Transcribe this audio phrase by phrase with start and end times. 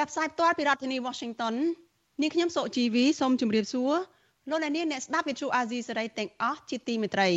[0.00, 1.54] ចាប់ផ្សាយផ្ទាល់ពីរដ្ឋធានី Washington
[2.20, 3.92] នាងខ្ញុំសុជីវីសូមជម្រាបសួរ
[4.50, 7.28] លោកអ្នកនាងអ្នកស្ដាប់វិទ្យុអាស៊ីសេរីទាំងអស់ជាទីមេត្រី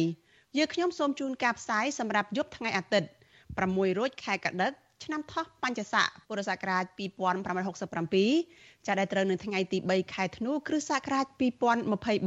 [0.58, 3.10] យើខ្ញុំសូមជូនការផ្សាយសម្រាប់យប់ថ្ងៃអាទិត្យ
[3.54, 4.72] 6រោចខែកដិក
[5.04, 11.26] ឆ្នាំថោះបัญចស័កពុរសករាជ2567ចាប់ដែលត្រូវនៅថ្ងៃទី3ខែធ្នូគ្រិស្តសករាជ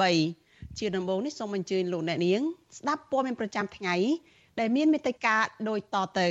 [0.09, 2.40] 2023ជាដំបូងនេះសូមអញ្ជើញលោកអ្នកនាង
[2.78, 3.95] ស្ដាប់ព័ត៌មានប្រចាំថ្ងៃ
[4.60, 5.37] ដែលមានមេត្តា
[5.68, 6.28] ដូចតទៅ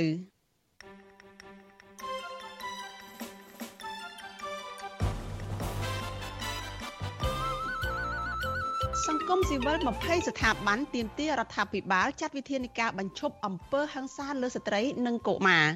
[9.08, 15.66] សង្គមស៊ីវិល20ស្ថាប័នទាមទាររដ្ឋាភិបាលចាត់វិធានការបញ្ឈប់អំពើហិង្សាលើស្ត្រីនិងកុមារ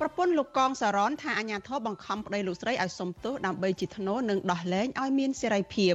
[0.00, 5.94] ប្រពន្ធលោកកងសារ៉នថាអាញាធរបង្ខំប្តីលោកស្រីឲ្យសុំទោសដើម្បីជាធ្នូនិងដោះលែងឲ្យមានសេរីភាព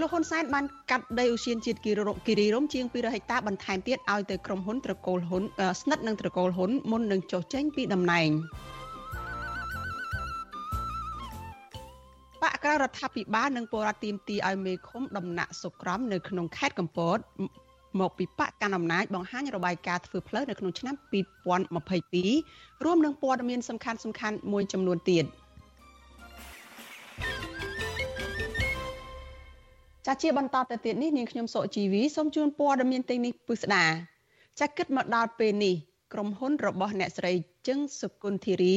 [0.00, 1.92] លោកហ៊ុនសែនបានកាត់ដីឧស្សាហជាតិគិ
[2.38, 5.42] រីរំជាង200ហិកតាបន្ថែមទៀតឲ្យទៅក្រុមហ៊ុនត្រកូលហ៊ុន
[5.80, 8.28] ស្និទ្ធនឹងត្រកូលហ៊ុនមុននឹងចុះចេញពីតំណែង
[12.42, 17.18] បកក្រៅរដ្ឋាភិបាលនិងពលរដ្ឋទីមទីឲ្យមេឃុំដំណាក់សុក្រំនៅក្នុងខេត្តកំពត
[18.00, 20.94] មកពីបកកណ្ដាលអំណាចបង្ហាញរបាយការណ៍ធ្វើផ្លូវនៅក្នុងឆ្នាំ
[22.10, 25.26] 2022រួមនឹងព័ត៌មានសំខាន់សំខាន់មួយចំនួនទៀត។
[30.06, 33.84] ចាជាបន្តទៅទៀតនេះនាងខ្ញុំសុជីវីសូមជូនព័ត៌មានទាំងនេះពិស្ដា
[34.60, 35.74] ចាគិតមកដល់ពេលនេះ
[36.12, 37.32] ក្រុមហ៊ុនរបស់អ្នកស្រី
[37.68, 38.76] ជឹងសុគន្ធារី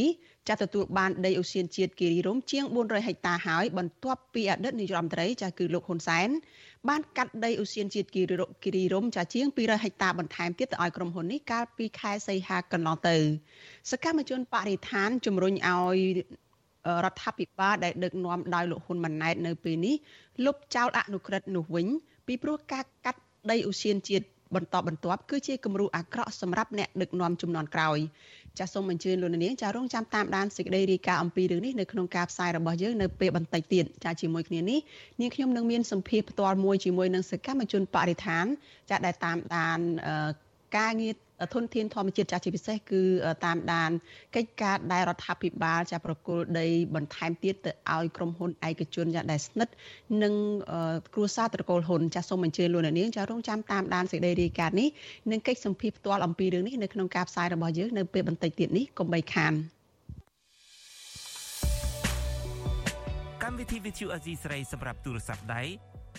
[0.50, 6.30] ចាទទួលបានដីអូសៀនជាតិគិរីរំជាង400ហិកតាហើយបន្ទាប់ពីអតីតនាយរដ្ឋមន្ត្រីចាគឺលោកហ៊ុនសែន
[6.90, 13.18] បានកាត់ដីអូសៀនជាតិគិរីរំចាជាង200ហិកតាបន្ថែមទៀតទៅឲ្យក្រុមហ៊ុននេះកាលពីខែសីហាកន្លងទៅ
[13.92, 15.98] សកម្មជនបរិស្ថានជំរុញឲ្យ
[17.04, 19.96] រដ្ឋាភិបាលដែលដឹកនាំដោយលោកហ៊ុនម៉ាណែតនៅពេលនេះ
[20.46, 21.88] លុបចោលអនុក្រឹត្យនោះវិញ
[22.28, 23.20] ពីព្រោះការកាត់
[23.52, 24.26] ដីឧស្សាហជាតិ
[24.56, 27.98] បន្តបន្ទាប់គឺជាគំរូអាក្រក់សម្រាប់អ្នកដឹកនាំចំនួនក្រោយ
[28.60, 34.80] ចាសសូមអញ្ជើញលោកនាងចារងចាំតាមដានសេចក្តីរាយការណ៍អំពីរឿងនេះនៅក្នុងការផ្សាយរបស់យើងនៅពេលបន្តិចទៀតចាជាមួយគ្នានេះ
[35.22, 38.46] នាងខ្ញុំនឹងមានសម្ភារផ្ទាល់មួយជាមួយនឹងសកម្មជនបរិស្ថាន
[38.90, 39.80] ចាដែលតាមដាន
[40.78, 41.14] ការងារ
[41.54, 43.02] ធនធានធម្មជាតិចាស់ជាពិសេសគឺ
[43.46, 43.92] តាមដាន
[44.36, 49.74] កិច្ចការដែលរដ្ឋាភិបាលចាប្រគល់ដីបន្ថែមទៀតទៅឲ្យក្រុមហ៊ុនឯកជនចាដែលស្និទ្ធ
[50.24, 50.34] នឹង
[51.14, 54.90] គ្រួសារត្រកូលហ៊ុនចាសូមអញ្ជើញលោកអ្នកនាងចារងចាំតាមដានសេចក្តីរាយការណ៍នេះ
[55.32, 59.54] និងកិច្ចសម្ភារផ្ទាល់អំពីរឿងនេះនៅក្នុងការផ្សាយរបស់យើងនៅពេលបន្តិចទៀតនេះកុំបីខាន
[63.44, 65.62] កម្មវិធី Vithu Azizi ស្រីសម្រាប់ទូរស័ព្ទដៃ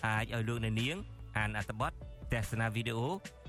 [0.07, 0.97] អាចឲ្យលោកអ្នកនាង
[1.39, 1.93] អានអត្ថបទ
[2.33, 3.09] ទស្សនាវីដេអូ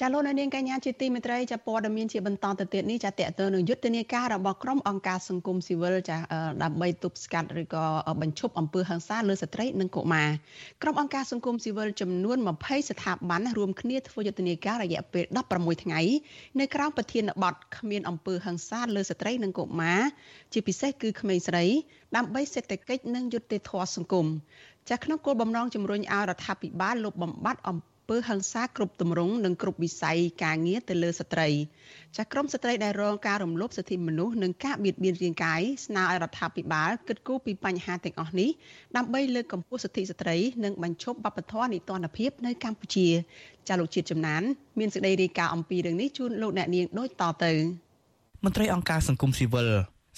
[0.00, 6.16] ចាលោកនាងកញ្ញាជាទីមេត្រីចាព័ត៌មានជាបន្តទៅទៀតនេះចាតេតើនឹងយុទ្ធនាការរបស់ក្រុមអង្គការសង្គមស៊ីវិលចា
[6.62, 7.84] ដើម្បីទប់ស្កាត់ឬក៏
[8.20, 10.28] បញ្ឈប់អំពើហិង្សាលើស្ត្រីនិងកុមារ
[10.82, 15.24] ក្រុមអង្គការសង្គមស៊ីវិលចំនួន20ស្ថាប័នរួមគ្នាធ្វើយុទ្ធនាការរយៈពេល
[15.54, 16.00] 16ថ្ងៃ
[16.60, 20.00] នៅក្រៅប្រធានបទគ្មានអំពើហិង្សាលើស្ត្រីនិងកុមារ
[20.52, 21.64] ជាពិសេសគឺក្មេងស្រី
[22.16, 24.26] ដើម្បីសេដ្ឋកិច្ចនិងយុត្តិធម៌សង្គម
[24.90, 27.91] ចាក្នុងគោលបំណងជំរុញឲ្យរដ្ឋាភិបាលលុបបំបាត់អំពើ
[28.28, 31.48] ហិង្សាគ្រប់ទម្រង់និងគ្រប់វិស័យការងារទៅលើស្ត្រី
[32.16, 38.50] ចាក្រមស្ត្រីដែលរងការរំលោភសិទ្ធិមនុស្សនិងការបៀតបៀនរាងកាយស្នើឲ្យរដ្ឋាភិបាលគិតគូរពីបញ្ហាទាំងអស់នេះ
[38.96, 43.08] ដើម្បីលើកកម្ពស់សិទ្ធិស្ត្រីនិងបញ្ឈប់បទធម៌នីតិរដ្ឋភាពនៅកម្ពុជា
[43.68, 44.42] ចាលោកជាតិចំណាន
[44.78, 47.52] មានសេចក្តីរាយការណ៍អំពីរឿងនេះជូនលោកអ្នកនាងដូចតទៅ
[48.44, 49.68] មន្ត្រីអង្គការសង្គមស៊ីវិល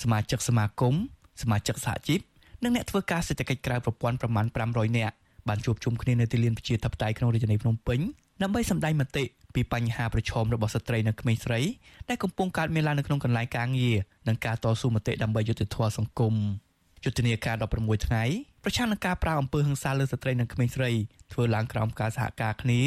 [0.02, 0.94] សមាជិកសមាគម
[1.42, 2.20] សមាជិកសហជីព
[2.64, 5.14] និងអ្នកធ្វើការសេដ្ឋកិច្ចក្រៅប្រព័ន្ធប្រមាណ500នាក់
[5.48, 8.00] បានជួបជុំគ្នានៅទីលានប្រជាធិបតេយ្យក្នុងរាជធានីភ្នំពេញ
[8.42, 9.24] ដើម្បីសម្ដែងមតិ
[9.54, 11.60] ពីបញ្ហាប្រឈមរបស់ស្ត្រីនិងក្មេងស្រី
[12.08, 13.96] ដែលកំពុងកើតមានឡើងនៅក្នុងកន្លែងការងារ
[14.28, 16.34] និងការតស៊ូមតិដើម្បីយុត្តិធម៌សង្គម
[17.04, 18.24] យុទ្ធនាការ16ថ្ងៃ
[18.64, 20.90] ប្រឆាំងនឹងការប្រើអំពើហិង្សាលើស្ត្រីនិងក្មេងស្រី
[21.32, 22.80] ធ្វើឡើងក្រោមការសហការគ្នា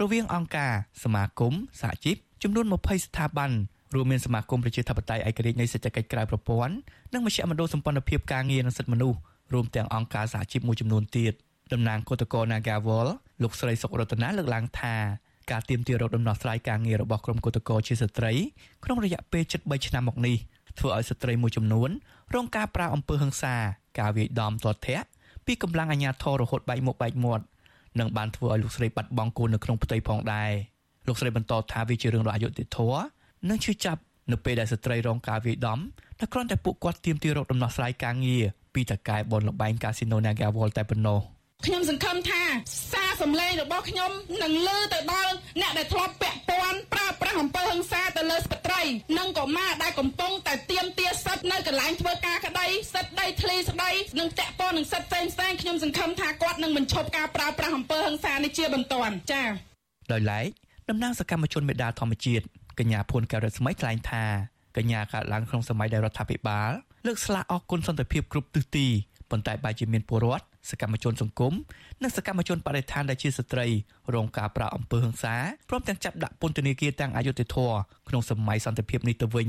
[0.00, 0.72] រវាងអង្គការ
[1.04, 3.50] សមាគមសហជីពចំនួន20ស្ថាប័ន
[3.94, 6.74] រួមមានសមាគមប្រជាធិបតេយ្យឯករាជ្យនៃសេដ្ឋកិច្ចក្រៅប្រព័ន្ធ
[7.12, 9.18] និងមជ្ឈមណ្ឌលសម្ព័ន្ធភាពការងារនិងសិទ្ធិមនុស្ស
[9.52, 11.32] រួមទាំងអង្គការសហជីពមួយចំនួនទៀត
[11.72, 13.08] តំណាងគឧតកោ Nagawal
[13.42, 14.94] លោកស្រីសុករតនាលើកឡើងថា
[15.50, 18.32] ការទៀមទារកដំណោះស្រាយការងាររបស់ក្រុមគឧតកោជាស្ត្រី
[18.84, 20.36] ក្នុងរយៈពេលជិត3ឆ្នាំមកនេះ
[20.78, 21.90] ធ្វើឲ្យស្ត្រីមួយចំនួន
[22.34, 23.54] រងការប្រើអំពើហិង្សា
[23.98, 25.08] ការវាយដំទាត់ធាក់
[25.46, 27.44] ពីកម្លាំងអាជ្ញាធររហូតបែកមុខបែកមាត់
[27.98, 30.50] និងបានធ្វើឲ្យលោកស្រីបាត់បង់កូននៅក្នុងផ្ទៃផងដែរ
[31.06, 33.02] លោកស្រីបន្តថាវាជារឿងរអយុត្តិធម៌
[33.48, 34.00] និងឈឺចាប់
[34.32, 35.78] នៅពេលដែលស្ត្រីរងការវាយដំ
[36.18, 41.20] តែគ្រាន់តែពួកគាត់ទាមទាររកដំណោះស្រាយការងារពីតកែបនលបែងកាស៊ីណូ Naga World តែប៉ុណ្ណោះ
[41.64, 42.42] ខ្ញុំសង្ឃឹមថា
[42.92, 44.10] សារសម្លេងរបស់ខ្ញុំ
[44.42, 48.82] នឹងលើ ទៅដល់អ្នកដែលធ្លាប់ពាក់ព័ន្ធប្រើប្រាស់អំពើហិង្សាទៅលើស្ត្រី
[49.18, 59.48] និងកុមារដែលកំពុងតែទាមទារសិទ្ធិនៅកន្លែងធ្វើការក្តីសិទ្ធិដីធ្លីស្តីនិងតាក់ទងនឹងសិទ្ធិផ្សេងៗខ្ញុំសង្ឃឹមថាគាត់នឹងមិនឈប់ការប្រើប្រាស់អំពើហិង្សានេះជាបន្ទាន់ចា៎
[60.12, 60.46] ដោយឡែក
[60.90, 62.44] តំណាងសកម្មជនមេដាធម្មជាតិ
[62.78, 64.24] កញ្ញាភួនកែវរស្មីថ្លែងថា
[64.76, 66.70] កញ្ញាកើតឡើងក្នុងសម័យដែលរដ្ឋាភិបាល
[67.06, 68.86] លើកស្លាកអគុណសន្តិភាពគ្រប់ទិសទី
[69.30, 71.52] ប៉ុន្តែបែរជាមានពលរដ្ឋ សកម្មជនសង្គម
[72.02, 73.66] និងសកម្មជនបរិស្ថានដែលជាស្ត្រី
[74.14, 75.34] រងការប្រាអំពើហិង្សា
[75.68, 77.70] ព្រមទាំងចាប់ដាក់ពន្ធនាគារទាំងអយុធធរ
[78.08, 79.48] ក្នុងសម័យសន្តិភាពនេះទៅវិញ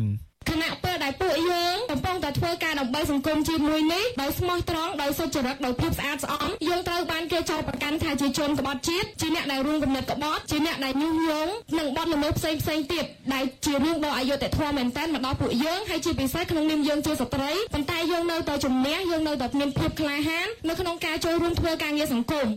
[0.50, 22.48] គណៈពេលដែលពួកយើងកំពុងតែ ធ្វើការដើម្បីសង្គមជាមួយនេះដោយស្មោះត្រង់ដោយសុចរិតដោយភាពស្អាតស្អំយើងត្រូវបានគេចោទប្រកាន់ថាជាជនក្បត់ជាតិជាអ្នកដែលរួមគំនិតក្បត់ជាអ្នកដែលញុះញង់និងបទល្មើសផ្សេងផ្សេងទៀតដែលជារឿងដ៏អយុត្តិធម៌មែនទែនមកដល់ពួកយើងហើយជាពិសេសក្នុងនាមយើងជាស្ត្រីប៉ុន្តែយើងនៅតែជំនះយើងនៅតែមានភាពក្លាហាននៅក្នុងការចូលរួមធ្វើការងារសង្គម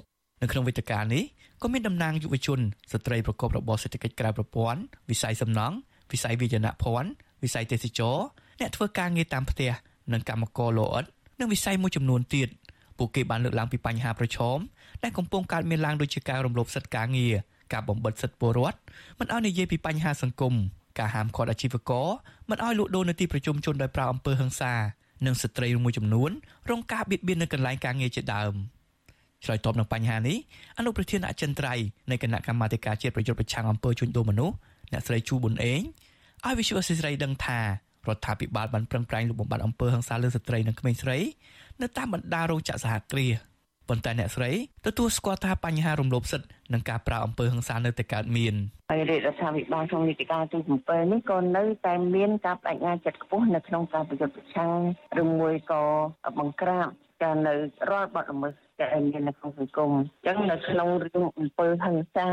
[0.43, 1.23] នៅក្នុងវេទិកានេះ
[1.63, 2.59] ក៏មានតំណាងយុវជន
[2.93, 4.81] ស្ត្រីប្រកបរបរសេដ្ឋកិច្ចក្រៅប្រព័ន្ធ
[5.11, 5.77] វិស័យសំណង់
[6.13, 7.11] វិស័យវិជ្ជាភ័ណ្ឌ
[7.45, 8.17] វិស័យទេសចរ
[8.61, 9.71] អ្នកធ្វើការងារតាមផ្ទះ
[10.13, 11.05] និងកម្មករលោអិត
[11.41, 12.49] និងវិស័យមួយចំនួនទៀត
[12.99, 14.59] ពួកគេបានលើកឡើងពីបញ្ហាប្រឈម
[15.03, 17.35] ដែលកំពុងកើតមានឡើងដូចជាការរំលោភសិទ្ធិការងារ
[17.73, 18.79] ការបំបិទសិទ្ធិពលរដ្ឋ
[19.19, 20.55] មិនឲ្យនិយាយពីបញ្ហាសង្គម
[20.99, 22.09] ការហាមឃាត់អាជីវករ
[22.51, 24.75] មិនឲ្យលក់ដូរនៅទីប្រជុំជនដោយប្រើអំពើហិង្សា
[25.27, 26.31] និងស្ត្រីមួយចំនួន
[26.71, 28.55] រងការបៀតបៀននៅកន្លែងការងារជាដើម
[29.45, 30.37] ឆ្លើយតបនឹងបញ្ហានេះ
[30.79, 34.55] អនុប្រធានអចិន្ត្រៃយ៍នៃគណៈកម្មាធិការជាតិប្រយុទ្ធប្រឆាំងអំពើជួញដូរមនុស្ស
[34.93, 35.81] អ្នកស្រីជូប៊ុនអេង
[36.45, 37.61] ឲ្យវិសុអសិស្រីដឹងថា
[38.09, 41.19] រដ្ឋាភិបាលបានប្រឹងប្រែងលុបបំបាត់អំពើហិង្សាលើស្ត្រីនិងក្មេងស្រី
[41.83, 43.51] នៅតាមបណ្ដារោងចក្រសហគ្រាស
[43.89, 44.51] ប៉ុន្តែអ្នកស្រី
[44.87, 48.55] ទទួលស្គាល់ថាបញ្ហារំលោភសិទ្ធិនិងការប្រើអំពើហិង្សានៅតែកើតមាន
[48.91, 54.79] ហើយរាជរដ្ឋាភិបាលក្នុងនីតិកាលទី7នេះក៏នៅតែមានការបដិញ្ញាចិត្តខ្ពស់នៅក្នុងការប្រយុទ្ធប្រឆាំង
[55.21, 55.83] ឬមួយក៏
[56.39, 56.89] បង្ក្រាប
[57.23, 57.55] ការនៅ
[57.91, 62.29] រាល់បទល្មើសដែលមាននៅក្នុងសង្គមអញ្ចឹងនៅក្នុងរឿងអំពើហិង្សា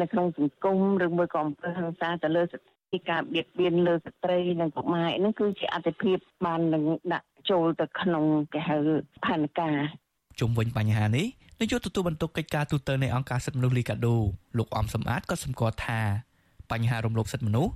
[0.00, 8.76] នៅក្នុងសង្គមឬមួយក៏អំពើហិង្សាទៅលើស្ពីការបៀតបៀនលើស្ត្រីនិងកុមារនេះគឺជាអតិភិបបាននឹងដាក់ចូលទៅក្នុងគេហៅ
[9.24, 9.78] ផែនការ
[10.40, 11.26] ជុំវិញបញ្ហានេះ
[11.60, 14.16] នាយកទទួលបន្ទុកកិច្ចការទូតនៃអង្គការសិទ្ធិមនុស្សលីកាដូ
[14.58, 16.00] លោកអំសំអាតក៏សម្គាល់ថា
[16.70, 17.72] បញ្ហារំលោភសិទ្ធិមនុស្ស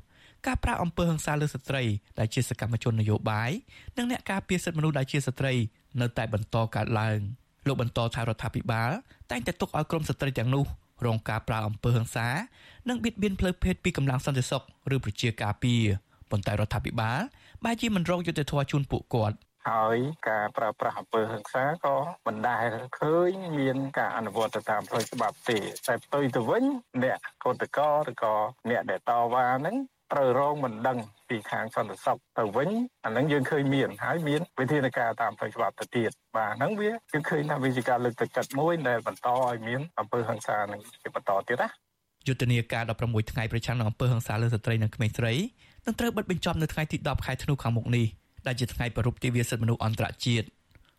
[0.46, 1.82] ការប្រាអំពើហិង្សាលើស្ត្រី
[2.18, 3.50] ដែលជាសកម្មជននយោបាយ
[3.96, 5.54] និងអ្នកការពារសិទ្ធិមនុស្សដែលជាស្ត្រី
[6.00, 7.18] នៅតែបន្តកើតឡើង
[7.66, 8.90] លោកបន្តថារដ្ឋាភិបាល
[9.30, 10.64] តែងតែទុកឲ្យក្រុមស្ត្រីទាំងនោះ
[11.06, 12.28] រងការប្រើអំពើហិង្សា
[12.88, 14.62] និងបៀតបៀនផ្លូវភេទពីកម្លាំងសន្តិសុខ
[14.94, 15.82] ឬប្រជាការពារ
[16.30, 17.20] ប៉ុន្តែរដ្ឋាភិបាល
[17.64, 19.36] បែរជាមិនរកយុត្តិធម៌ជូនពួកគាត់
[19.68, 19.96] ហើយ
[20.28, 26.64] ការប្រើប្រាស់អំពើហិង្សាក៏មិនដែលឃើញមានការអនុវត្តទៅតាមផ្លូវច្បាប់ទេតែផ្ទុយទៅវិញ
[27.04, 28.34] អ្នកកោតកោឬក៏
[28.70, 29.76] អ្នកដែលតវ៉ាហ្នឹង
[30.12, 30.98] ត្រូវរងមិនដឹង
[31.28, 32.70] ពីខាងសន្តិសុខទៅវិញ
[33.04, 41.68] អានឹងយើងឃើញមានហើយមានវិធានការតាមផ្លូវច្បាប់ទៅទៀតបាទហ្នឹងវាយើងឃើញថាវាជាការលើកទឹកចិត្តមួយដែលបន្តឲ្យមានអំពើហិង្សានឹងជាបន្តទៀតណា
[42.26, 45.34] យុទ្ធនាការ16ថ្ងៃប្រឆាំងនឹងអំពើហិង្សាលើស្ត្រីនិងក្មេងស្រី
[45.86, 48.06] នឹងត្រូវបិទបញ្ចប់នៅថ្ងៃទី10ខែធ្នូខាងមុខនេះ
[48.46, 50.46] ដែលជាថ្ងៃប្រពៃទិវាសិទ្ធិមនុស្សអន្តរជាតិ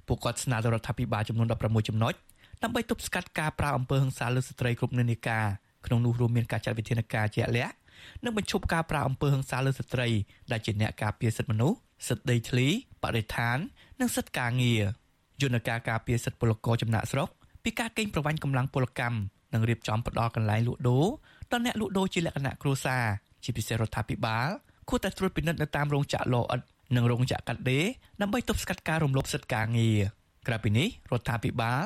[0.08, 2.14] ពួកគាត់ស្នើដល់រដ្ឋាភិបាលចំនួន16ចំណុច
[2.64, 5.46] ដើម្បីទប់ស្កាត់ការប្រើអំពើហិង្សាលើស្ត្រីគ្រប់និន្នាការ
[5.86, 7.74] ក្នុងនោះរួមមានការចាត់វិធានការជាក់លាក់
[8.24, 10.08] និងបញ្ឈប់ការប្រើអំពើហិង្សាលើស្ត្រី
[10.52, 11.78] ដែលជាអ្នកការពារសិទ្ធិមនុស្ស
[12.08, 12.68] សិទ្ធិដីធ្លី
[13.04, 13.58] បរិស្ថាន
[14.00, 14.84] និងសិទ្ធិការងារ
[15.42, 17.30] យន្តការការពារសិទ្ធិពលករចំណាក់ស្រុក
[17.64, 19.18] ពីការកេងប្រវ័ញ្ចកម្លាំងពលកម្ម
[19.54, 21.06] និងរៀបចំផ្ដល់កន្លែងលក់ដូរ
[21.52, 23.04] ដល់អ្នកលក់ដូរជាលក្ខណៈគ្រួសារ
[23.44, 24.48] ជាពិសេសរដ្ឋាភិបាល
[24.90, 26.62] គួរតែត្រួតពិនិត្យនៅតាមរោងចក្រលអិត
[26.96, 27.86] និងរោងចក្រកាត់ដេរ
[28.22, 30.00] ដើម្បីទប់ស្កាត់ការរំលោភសិទ្ធិការងារ
[30.48, 31.82] ក្រៅពីនេះរដ្ឋាភិបាល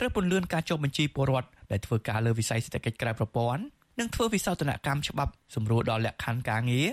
[0.00, 3.62] ត្រូវពន្លឿនការចុះបញ្ជីពលរដ្ឋដែលធ្វើការលើវិស័យសេដ្ឋកិច្ចក្រៅប្រព័ន្ធ
[4.00, 6.88] និងធ្វើវិសោធនកម្មច្បាប់សម្រួលដល់លក្ខខណ្ឌការងារ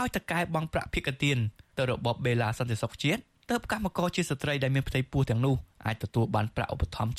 [0.00, 1.38] ឲ្យតកែបង់ប្រាក់ភិកទាន
[1.78, 3.20] ទៅរបបបេឡាសន្តិសុខជាតិ
[3.50, 7.12] ទើបកម្មករជាស្ត្រីដែលមានផ្ទៃពោះទាំងនោះអាចទទួលបានប្រាក់ឧបត្ថម្ភ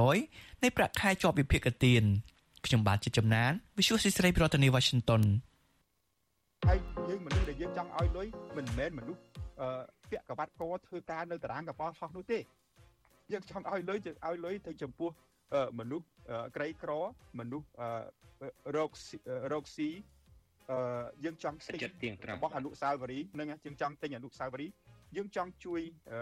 [0.00, 2.02] 70%នៃប្រាក់ខែជាប់វិភាគទាន
[2.66, 5.22] ខ្ញុំបាទជាចំណាន Visual ស៊ីស្រីប្រធានាទី Washington
[6.68, 9.22] ហើយយើងមនុស្សដែលយើងចង់ឲ្យលុយមិនមែនមនុស្ស
[9.60, 9.68] អឺ
[10.10, 12.38] ពាក់កបាត់កធ្វើការនៅតារាងកប៉ាល់ហោះនោះទេ
[13.32, 15.10] យើងចង់ឲ្យលុយយើងឲ្យលុយទៅចំពោះ
[15.80, 16.06] មនុស្ស
[16.56, 16.90] ក្រីក្រ
[17.40, 17.68] មនុស្ស
[18.76, 18.90] រោគ
[19.52, 19.90] រោគស៊ី
[20.70, 20.78] អឺ
[21.24, 21.78] យើងចង់ទិញ
[22.30, 24.72] របស់អនុសាវរីយ៍នឹងយើងចង់ទិញអនុសាវរីយ៍
[25.16, 25.80] យើងចង់ជួយ
[26.12, 26.20] អឺ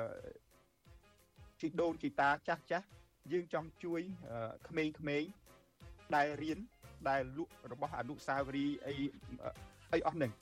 [1.60, 2.86] ជីដូនជីតាចាស់ចាស់
[3.32, 4.00] យើងចង់ជួយ
[4.68, 4.84] ក្មេ
[5.20, 5.30] ងៗ
[6.14, 6.58] ដែលរៀន
[7.08, 8.94] ដែលលក់របស់អនុសាវរីយ៍អី
[9.92, 10.32] អីអស់ហ្នឹង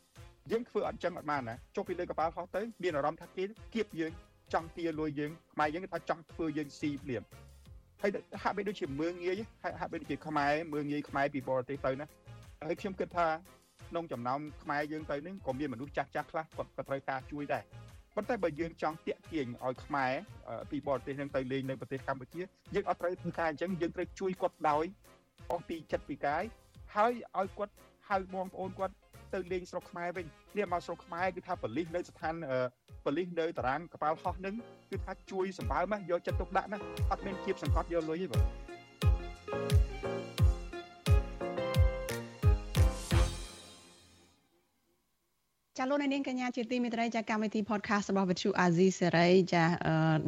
[0.51, 4.13] យើងធ្វើអត់ចឹងអត់បានណាចុះពីលើកប៉ាល់ហោះទៅមានអារម្មណ៍ថាគេគៀបយើង
[4.53, 7.23] ចង់ទាលួយយើងខ្មែរយើងថាចង់ធ្វើយើងស៊ីភ្លាម
[8.03, 8.11] ហើយ
[8.43, 9.41] ហាក់បីដូចជាមើងងាយ
[9.81, 12.07] ហាក់បីដូចជាខ្មែរមើងងាយខ្មែរពីបរទេសទៅណា
[12.65, 13.27] ហើយខ្ញុំគិតថា
[13.89, 17.63] ក្នុងចំណោមខ្មែរយើងទៅនេះក៏មានមនុស្សចាស់ចាស់ខ្លះគាត់ក៏ត្រូវការជួយដែរ
[18.15, 20.13] ប៉ុន្តែបើយើងចង់តាក់ទាញឲ្យខ្មែរ
[20.71, 22.41] ពីបរទេសនឹងទៅលេងនៅប្រទេសកម្ពុជា
[22.75, 24.85] យើងអត់ត្រូវធ្វើការអញ្ចឹងយើងត្រូវជួយគាត់ដោយ
[25.51, 26.45] អស់ពីចិត្តពីកាយ
[26.97, 27.75] ហើយឲ្យគាត់
[28.09, 28.95] ហៅបងប្អូនគាត់
[29.35, 30.27] ទៅលេងស្រុកខ្មែរវិញ
[30.57, 32.35] នេះមកស្រុកខ្មែរគឺថាបលិសនៅស្ថាន
[33.09, 34.55] បលិសនៅតារាងកប៉ាល់ហោះនឹង
[34.91, 36.79] គឺថាជួយសម្បើមណាយកចិត្តទុកដាក់ណា
[37.11, 38.43] អត់មានគៀបសង្កត់យកលុយទេបង
[45.81, 49.65] ចាលោកនាងកញ្ញាជាទីមេត្រីចាកម្មវិធី podcast របស់វិទ្យុអាស៊ីសេរីចា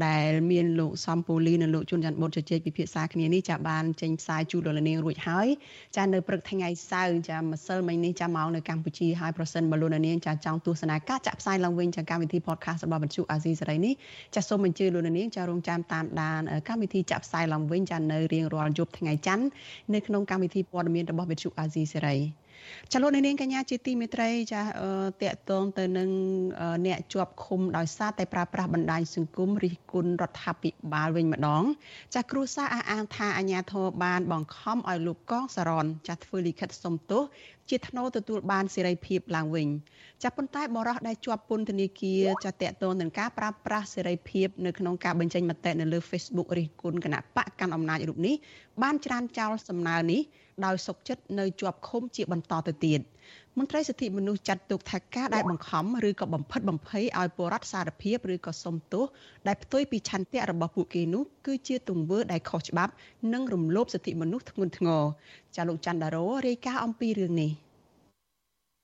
[0.07, 5.49] ដែលមានលោកសំពូលីនិងលោកជួនច័ន្ទបុតជជែកពិភាក្សាគ្នានេះចាបានចេញផ្សាយជូនលោកនាងរួចហើយ
[5.97, 13.95] ចានៅព្រឹកថ្ងៃសៅរ៍ចាម្សិលមិញនេះចាមកនៅកម្ពុជាហើយប្រសិនបើលោកនាងចាចង់ទស្សនាការចាក់ផ្សាយឡើងវិញចាកម្មវិធី podcast របស់វិទ្យុអាស៊ីសេរីនេះ
[14.35, 19.45] ចាសូមអញ្ជើញលោកនាងចារងចាំតាមដានកម្មវិធីចាក់ផ្សាយឡើងវិញចានៅរៀងរាល់យប់ថ្ងៃច័ន្ទ
[19.95, 22.19] នៅក្នុងកម្មវិធីព័ត៌មានរបស់វិទ្យុអាស៊ីសេរី
[22.93, 26.11] ចាលោកនាងកញ្ញាជាទីមេត្រីចាតកតងទៅនឹង
[26.87, 31.65] អ្នកជាប់ឃុំដោយសារតែប្រើប្រាស់បណ្ដាញសង្គមរិះគន់រដ្ឋាភិបាលវិញម្ដង
[32.15, 37.23] ចាគ្រូសាអះអាងថាអាញាធរបានបង្ខំឲ្យលោកកងសរនចាធ្វើលិខិតសុំទោស
[37.71, 39.69] ជាថ្នូរទទួលបានសេរីភាពឡើងវិញ
[40.23, 48.35] ចាប៉ុន្តែបរិះដែលជាប់ពន្ធនាគារចាតកតងនឹងការប្រើប្រាស់សេរីភាពនៅក្នុងការបញ្ចេញមតិនៅលើ Facebook រិះគន់គណៈបកកាន់អំណាចរូបនេះ
[48.83, 50.21] បានច្រានចោលសំណើនេះ
[50.67, 53.01] ដោយសុកចិត្តនៅជាប់ឃុំជាបន្តទៅទៀត
[53.59, 59.05] មន្ត្រីសិទ្ធិមនុស្សចាត់ទុកថាការដែលបង្ខំឬក៏បំផិតបំភ័យឲ្យពលរដ្ឋសារភាពឬក៏សុំទោស
[59.47, 62.93] ដែលផ្ទុយពីឆន្ទៈរបស់ពួកគេនោះគឺជាទង្វើដែលខុសច្បាប់
[63.33, 65.03] និងរំលោភសិទ្ធិមនុស្សធ្ងន់ធ្ងរ
[65.57, 67.53] ចាលោកច័ន្ទដារ៉ូរាយការណ៍អំពីរឿងនេះ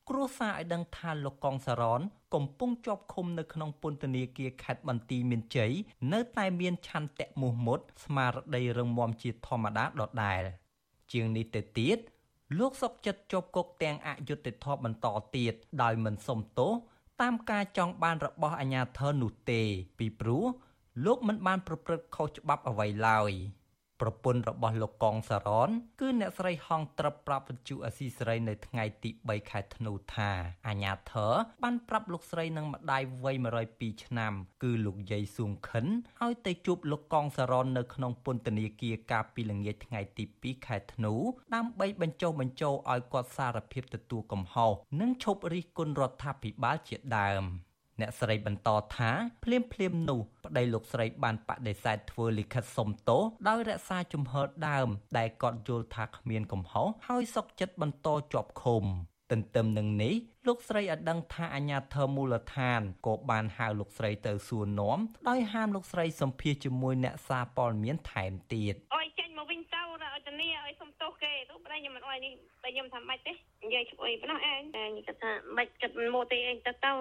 [0.09, 2.01] គ្រួសារឲ្យដឹងថាលោកកងសារ៉ន
[2.35, 5.73] កំពុងជាប់ឃុំនៅក្នុងពន្ធនាគារខេត្តបន្ទាយមានជ័យ
[6.13, 10.43] នៅតែមានឆន្ទៈមោះមុតស្មារតីរឹងមាំជាធម្មតាដដែល។
[11.13, 11.99] ជាងនេះទៅទៀត
[12.59, 16.73] លោកសុកចិត្តជាប់គុកទាំងអយុត្តិធម៌បន្តទៀតដោយមិនសុំទោស
[17.21, 19.63] តាមការចង់បានរបស់អាជ្ញាធរនោះទេ
[19.99, 20.45] ពីព្រោះ
[21.05, 23.33] លោកមិនបានប្រព្រឹត្តខុសច្បាប់អ្វីឡើយ។
[24.01, 30.31] ប្រពន្ធរបស់លោកកងសារ៉នគឺអ្នកស្រីហងត្រឹបប្រាប់វិទ្យុអស៊ីសេរីនៅថ្ងៃទី3ខែធ្នូថា
[30.69, 31.33] អាញាធរ
[31.65, 33.37] បានប្រាប់លោកស្រីនិងម្ដាយវ័យ
[33.71, 35.87] 102ឆ្នាំ គឺលោកយាយសួងខិន
[36.25, 41.15] ឲ្យទៅជួបលោកកងសារ៉ននៅក្នុងពន្ធនាគារកាលពីល្ងាចថ្ងៃទី2ខែធ្នូ
[41.55, 47.45] ដើម្បីបញ្ចុះបញ្ចូលឲ្យគាត់សារភាពទទួលកំហុសនិងឈប់រិះគន់រដ្ឋាភិបាលជាដើម។
[48.01, 49.11] អ្នកស្រីបន្តថា
[49.45, 54.89] ភ្លាមភ្លាមនោះប្តីលោកស្រីបានបដិសេធធ្វើលិខិតសុំទោសដោយរក្សាជំហរដើម
[55.19, 58.85] ដែលគាត់យល់ថាគ្មានកំហុសហើយសុកចិត្តបន្តជាប់ឃុំ
[59.31, 60.15] ទន្ទឹមនឹងនេះ
[60.47, 64.99] លោកស្រីឲ្យដឹងថាអាញាធរមូលដ្ឋានក៏បានហៅលោកស្រីទៅសួរនាំ
[65.29, 69.06] ដោយហាមលោកស្រីសម្ភាសជាមួយអ្នកសារព័ត៌មានថែមទៀតអយចេញ
[69.37, 73.33] មកវិញទៅឲ្យធានាឲ្យសុំទោសគេទៅប្តីខ្ញុំមិនអោយនេះតែខ្ញុំថាមិនទេ
[73.65, 76.93] និយាយឈ្មោះអីប៉ុណ្ណោះឯងតែគាត់ថាមិនគិតមិនមកទេឯងទៅទៅ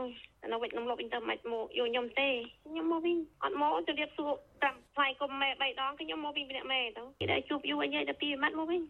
[0.51, 2.29] នៅវិញនឹងលប់វិញទៅមិនមកយកខ្ញុំទេ
[2.69, 4.31] ខ្ញុំមកវិញអត់មកទៅរៀបសួរ
[4.63, 8.81] តាមថ្លៃគុំម៉ែ3ដងខ្ញុំមកវិញម្នាក់ម៉ែទៅគេដែរជួបយូរអីយាយតែពីម៉ាត់មកវិញ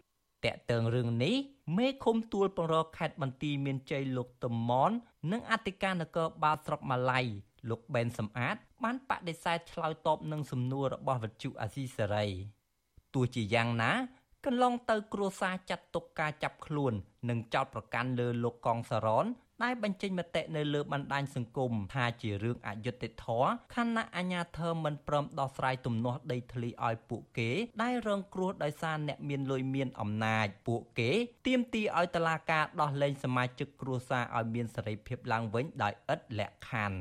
[0.45, 1.35] តកតើងរឿងនេះ
[1.77, 4.91] មេឃុំទួលបង្រខេត្តបន្ទាយមានជ័យលោកតមន
[5.31, 7.21] និងអធិការនគរបាលស្រុកម៉ាឡៃ
[7.69, 12.25] លោកបេនសំអាតបានបដិសេធឆ្លើយតបនឹងសំណួររបស់វិទ្យុអាស៊ីសេរី
[13.15, 13.91] ទោះជាយ៉ាងណា
[14.45, 16.93] កន្លងទៅគ្រួសារចាត់ទុកការចាប់ខ្លួន
[17.29, 19.25] និងចោទប្រកាន់លើលោកកងសរន
[19.63, 27.49] ដែលបញ្ចេញមតិនៅលើបណ្ដាញសង្គមថាជារឿងអយុត្តិធម៌ខណៈអាជ្ញាធរមិនព្រមដោះស្រាយទំនាស់ដីធ្លីឲ្យពួកគេ
[27.83, 31.11] ដែលរងគ្រោះដោយសារអ្នកមានលុយមានអំណាចពួកគេ
[31.47, 36.97] ទាមទារឲ្យតុលាការដោះលែងសមាជិកគ្រួសារឲ្យមានសេរីភាពឡើងវិញដោយឥតលក្ខខណ្ឌ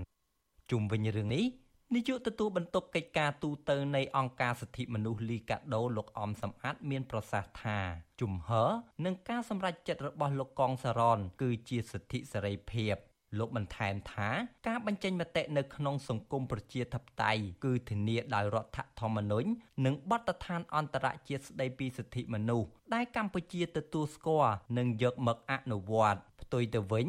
[0.71, 1.45] ជុំវិញរឿងនេះ
[1.93, 7.79] នាយកទទួលបន្ទុកកិច្ចការទូតទៅនៃអង្គការសិទ្ធិមនុស្សលីកាដូលោកអំសំអាតមានប្រសាសន៍ថា
[8.21, 8.71] ជំហរ
[9.05, 12.95] និងការសម្រេចចិត្តរបស់លោកកងសារ៉នគឺជាសិទ្ធិសេរីភាព
[13.39, 14.29] លោកបន្ថែមថា
[14.69, 19.49] ការបញ្ចេញមតិនៅក្នុងសង្គមប្រជាធិបតេយ្យគឺធានាដោយរដ្ឋធម្មនុញ្ញ
[19.85, 27.07] និងបទដ្ឋានអន្តរជាតិស្តីពីសិទ្ធិមនុស្សដែលកម្ពុជាទទួលស្គាល់និងយកមកអនុវត្តផ្ទុយទៅវិញ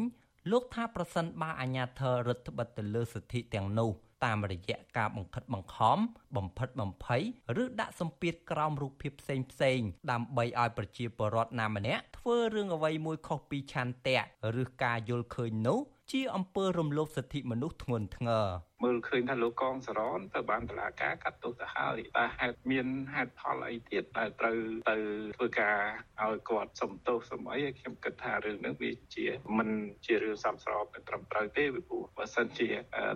[0.51, 3.91] លោកថាប្រសិនបើអាជ្ញាធររដ្ឋបិទទៅលើសិទ្ធិទាំងនោះ
[4.23, 5.97] តាមរយៈការបង្ខិតបង្ខំ
[6.37, 7.23] បំផិតបំភ័យ
[7.61, 9.79] ឬដាក់សម្ពាធក្រោមរូបភាពផ្សេងផ្សេង
[10.11, 14.21] ដើម្បីឲ្យប្រជាពលរដ្ឋណាម្នាក់ធ្វើរឿងអ្វីមួយខុសពីឆន្ទៈ
[14.61, 15.79] ឬការយល់ឃើញនោះ
[16.11, 18.45] ជាអំពើរំលោភសិទ្ធិមនុស្សធ្ងន់ធ្ងរ
[18.83, 24.57] មើលឃើញថាលោកកងសរនទៅបានតឡាការកាត់ទោសទៅហើយតែហេតុមានហេតុផលអីទៀតដែលត្រូវ
[24.89, 24.95] ទៅ
[25.37, 25.79] ធ្វើការ
[26.21, 29.25] ឲ្យគាត់សំទោសសម័យខ្ញុំគិតថារឿងនេះវាជា
[29.57, 29.69] មិន
[30.05, 32.69] ជារឿងសំស្របមិនត្រឹមត្រូវទេពីព្រោះបើសិនជា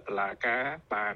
[0.08, 0.63] តឡាការ
[0.94, 1.16] បាន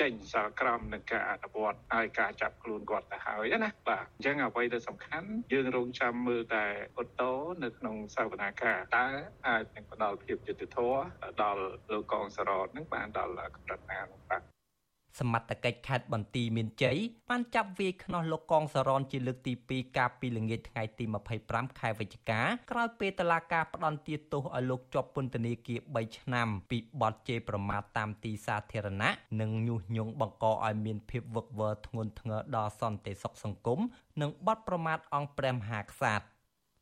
[0.00, 6.66] ចេញសាលក្រមនឹងការអនុវត្តឲ្យការចាប់ខ្លួនគាត់ទៅហើយណាបាទអញ្ចឹងអ្វីដែលសំខាន់យើងរងចាំមើលតែ
[7.00, 9.06] ឧត្តរនៅក្នុងសវនាការតើ
[9.46, 10.98] អាចនឹងផ្ដល់ភាពយុត្តិធម៌
[11.42, 14.42] ដល់លោកកងសរននឹងបានដល់កម្រិតណានោះបាទ
[15.18, 16.96] សមត្ថកិច្ចខេត្តបន្ទាយមានជ័យ
[17.30, 21.04] បានចាប់វាយខ្នោះលោកកងសរនជាលើកទី2កាលពីល្ងាចថ្ងៃទី
[21.40, 33.80] 25ខែវិច្ឆិកាក្រោយពេលតឡាការផ្ដន្ទាទោសឲ្យលោកជាប់ពន្ធនាគារ3ឆ្នាំពីបទជេរប្រមាថតាមទីសាធារណៈនិងញុះញង់បង្កឲ្យមានភាពវឹកវរធ្ងន់ធ្ងរដល់សន្តិសុខសង្គម
[34.20, 36.37] និងបទប្រមាថអង្គព្រះមហាក្សត្រ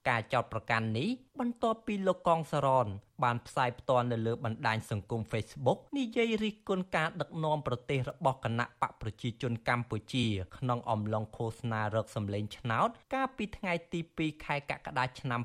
[0.09, 1.09] ការចោទប្រកាន់នេះ
[1.41, 2.87] បន្ទាប់ពីលោកកងសរន
[3.25, 15.41] បានផ្សាយផ្ទាល់នៅលើបណ្ដាញសង្គម Facebook និយាយរិះគន់ការដឹកនាំប្រទេសរបស់គណៈបកប្រជាជនកម្ពុជា ក្នុងអំឡុងឃោសនារកសម្លេងឆ្នោត កាលពីថ្ងៃទី2ខែកក្កដាឆ្នាំ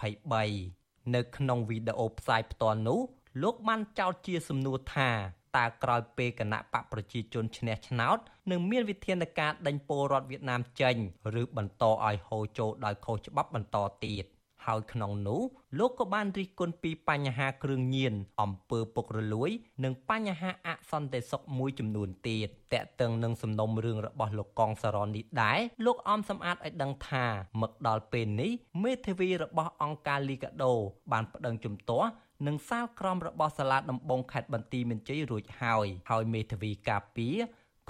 [0.00, 3.00] 2023នៅក្នុងវីដេអូផ្សាយផ្ទាល់នោះ
[3.42, 5.10] លោកបានចោទជាសំណួរថា
[5.56, 8.18] តើក្រោយពេលគណៈបកប្រជាជនឈ្នះឆ្នោត
[8.50, 10.96] នឹងមានវិធានការដេញពលរដ្ឋវៀតណាមចេញ
[11.40, 14.26] ឬបន្តឲ្យហូរចូលដោយខុសច្បាប់បន្តទៀត
[14.66, 15.40] ហើយក្នុងនោះ
[15.78, 19.50] លោកក៏បានរិះគន់ពីបញ្ហាគ្រឿងញៀនអំពើពុករលួយ
[19.84, 27.26] និងបញ្ហាអសន្តិសុខមួយចំនួនទៀតតកតឹងនឹងសំណុំរឿងរបស់លោកកងសរននេះដែរលោកអមសំអាតឲ្យដឹងថា
[27.62, 28.50] មកដល់ពេលនេះ
[28.82, 30.72] មេធាវីរបស់អង្គការលីកាដូ
[31.12, 32.08] បានប្តឹងជំទាស់
[32.46, 37.28] និងសាលក្រមរបស់សាលាដំបងខេត្តបន្ទាយមានជ័យរួចហើយហើយមេធាវីការពី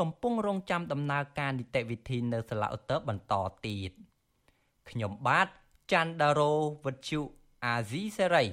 [0.00, 3.34] កំពុងរងចាំដំណើរការនីតិវិធីនៅសាលាឧត្តរបន្ត
[3.66, 3.90] ទៀត
[4.90, 5.48] ខ្ញុំបាទ
[5.92, 6.52] ច័ន្ទដារោ
[6.84, 7.20] វុទ្ធុ
[7.64, 8.44] អាស៊ីសេរី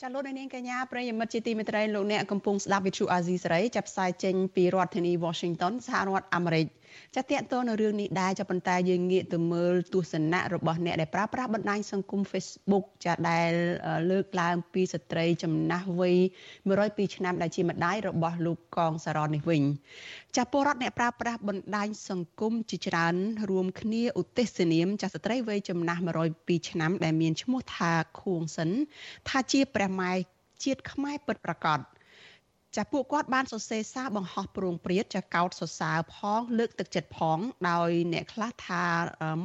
[0.00, 6.66] ចាលោកនាងកញ្ញាប្រិយមិត្តជាទីមេត្រីលោកអ្នកកំពុងស្ដាប់វិទ្យុអាស៊ីសេរីចាប់ផ្សាយចេញពីរដ្ឋធានី Washington សហរដ្ឋអាមេរិក
[7.14, 13.50] ចាតកតនៅរឿងនេះដែរចាប៉ុន្តែយើងងាកទៅមើលទស្សនៈរបស់អ្នកដែលប្រើប្រាស់បណ្ដាញសង្គម Facebook ចាដែល
[14.10, 16.16] លើកឡើងពីស្ត្រីចំណាស់វ័យ
[16.66, 19.62] 102ឆ្នាំដែលជាម្ដាយរបស់លោកកងសរននេះវិញ
[20.36, 23.14] ចាពលរដ្ឋអ្នកប្រើប្រាស់បណ្ដាញសង្គមជាច្រើន
[23.50, 26.00] រួមគ្នាឧទ្ទិសនាមចាស្ត្រីវ័យចំណាស់
[26.34, 28.70] 102ឆ្នាំដែលមានឈ្មោះថាខួងសិន
[29.28, 30.12] ថាជាព្រះម៉ែ
[30.64, 31.80] ជាតិខ្មែរពិតប្រាកដ
[32.76, 37.38] ចាពួកគាត់បានសរសេរសារបង្ហោះប្រងព្រាតចាកោតសរសើរផង លើកទឹកចិត្តផង
[37.70, 38.84] ដោយអ្នកខ្លះថា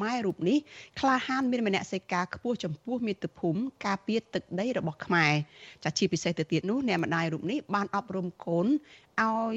[0.01, 0.57] ម៉ែរូបនេះ
[0.99, 5.33] ក្លាហានមានមនសិការខ្ពស់ចំពោះមាតុភូមិការពារទឹកដីរបស់ខ្មែរ
[5.83, 8.67] ចាជាពិសេសទៅទៀតនោះអ្នកម្ដាយរូបនេះបានអប់រំកូន
[9.23, 9.55] ឲ្យ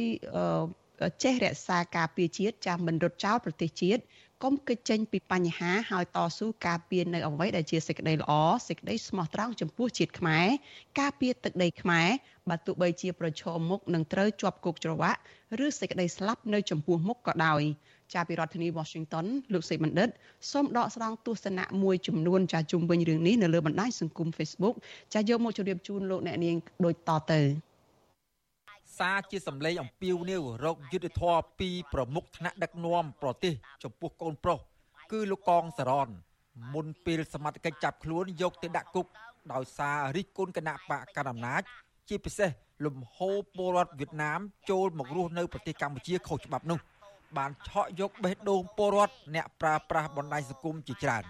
[1.22, 4.02] ចេះរក្សាការពារជាតិចាំមិនរត់ចោលប្រទេសជាតិ
[4.42, 8.32] កុំគេចចេញពីបញ្ហាហើយតស៊ូការពារនៅអ្វីដែលជាសេចក្តីល្អ
[8.68, 10.46] សេចក្តីស្មោះត្រង់ចំពោះជាតិខ្មែរ
[11.00, 12.08] ការពារទឹកដីខ្មែរ
[12.48, 15.20] បើទោះបីជាប្រឈមមុខនឹងត្រូវជាប់គុកច្រវាក់
[15.64, 17.62] ឬសេចក្តីស្លាប់នៅចំពោះមុខក៏ដោយ
[18.14, 20.08] ចាពីរដ្ឋធានី Washington លោកសេបណ្ឌិត
[20.52, 24.74] សូមដកស្រង់ទស្សនៈមួយចំនួនចាជុំវិញរឿងនេះនៅលើបណ្ដាញសង្គម Facebook
[25.14, 27.73] ចាយកមកជម្រាបជូនលោកអ្នកនាងដូចតទៅ
[28.98, 33.52] សារជាសម្លេងអំពាវនាវរកយុទ្ធធរពីប្រមុខថ្នាក់ដឹកនាំប្រទេស
[33.82, 34.58] ចំពោះកូនប្រុស
[35.12, 36.08] គឺលោកកងសរន
[36.74, 39.06] មុនពេលសមត្ថកិច្ចចាប់ខ្លួនយកទៅដាក់គុក
[39.52, 41.62] ដោយសាររិះគន់គណៈបកកណ្ដាលអំណាច
[42.08, 42.50] ជាពិសេស
[42.84, 46.78] លំហូរពលរដ្ឋវៀតណាមចូលមករស់នៅប្រទេសកម្ពុជាខុសច្បាប់នោះ
[47.36, 51.24] បានឆក់យកបេះដូងពលរដ្ឋអ្នកប្រើប្រាស់បណ្ដាញសង្គមជាច្រើន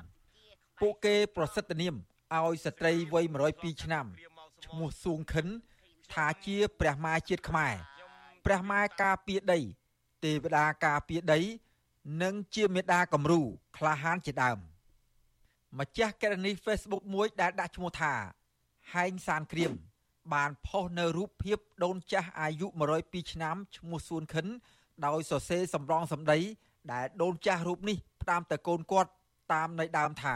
[0.80, 1.94] ពួកគេប្រសិទ្ធនាម
[2.34, 3.24] ឲ្យស្ត្រីវ័យ
[3.54, 4.06] 102ឆ្នាំ
[4.64, 5.46] ឈ្មោះសួងខិន
[6.12, 7.74] ថាជាព្រះម៉ែជាតិខ្មែរ
[8.44, 9.60] ព្រះម៉ែការពារដី
[10.24, 11.40] ទេវតាការពារដី
[12.22, 13.40] និងជាមេដាគំរូ
[13.76, 14.58] ក្លាហានជាដើម
[15.78, 18.14] ម្ចាស់កេរនី Facebook មួយដែលដាក់ឈ្មោះថា
[18.92, 19.72] ហែងសានក្រៀម
[20.34, 22.66] បានផុសនៅរូបភាពដូនចាស់អាយុ
[23.00, 24.46] 102ឆ្នាំឈ្មោះសួនខិន
[25.06, 26.38] ដោយសរសេរសម្រងសម្ដី
[26.92, 29.10] ដែលដូនចាស់រូបនេះផ្ដាំទៅកូនគាត់
[29.52, 30.34] តាមន័យដើមថា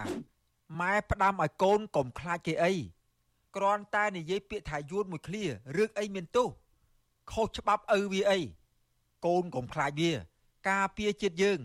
[0.80, 2.72] ម៉ែផ្ដាំឲ្យកូនកុំខ្លាចគេអី
[3.56, 5.44] គ្រាន់តែនិយាយពាក្យថាយួនមួយឃ្លា
[5.76, 6.48] រឿងអីមានទោស
[7.32, 8.38] ខុសច្បាប់ឪវាអី
[9.26, 10.12] កូនកុំខ្លាចវា
[10.68, 11.60] ការពារជាតិយើង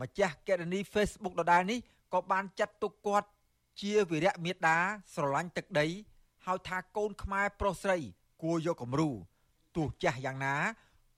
[0.00, 1.78] ម្ចាស់កេរនី Facebook ដដែលនេះ
[2.12, 3.28] ក៏បានចាត់ទុកគាត់
[3.80, 4.78] ជាវីរៈមេដា
[5.14, 5.86] ស្រឡាញ់ទឹកដី
[6.46, 7.98] ហៅថាកូនខ្មែរប្រុសស្រី
[8.42, 9.10] គួរយកគំរូ
[9.76, 10.56] ទោះចាស់យ៉ាងណា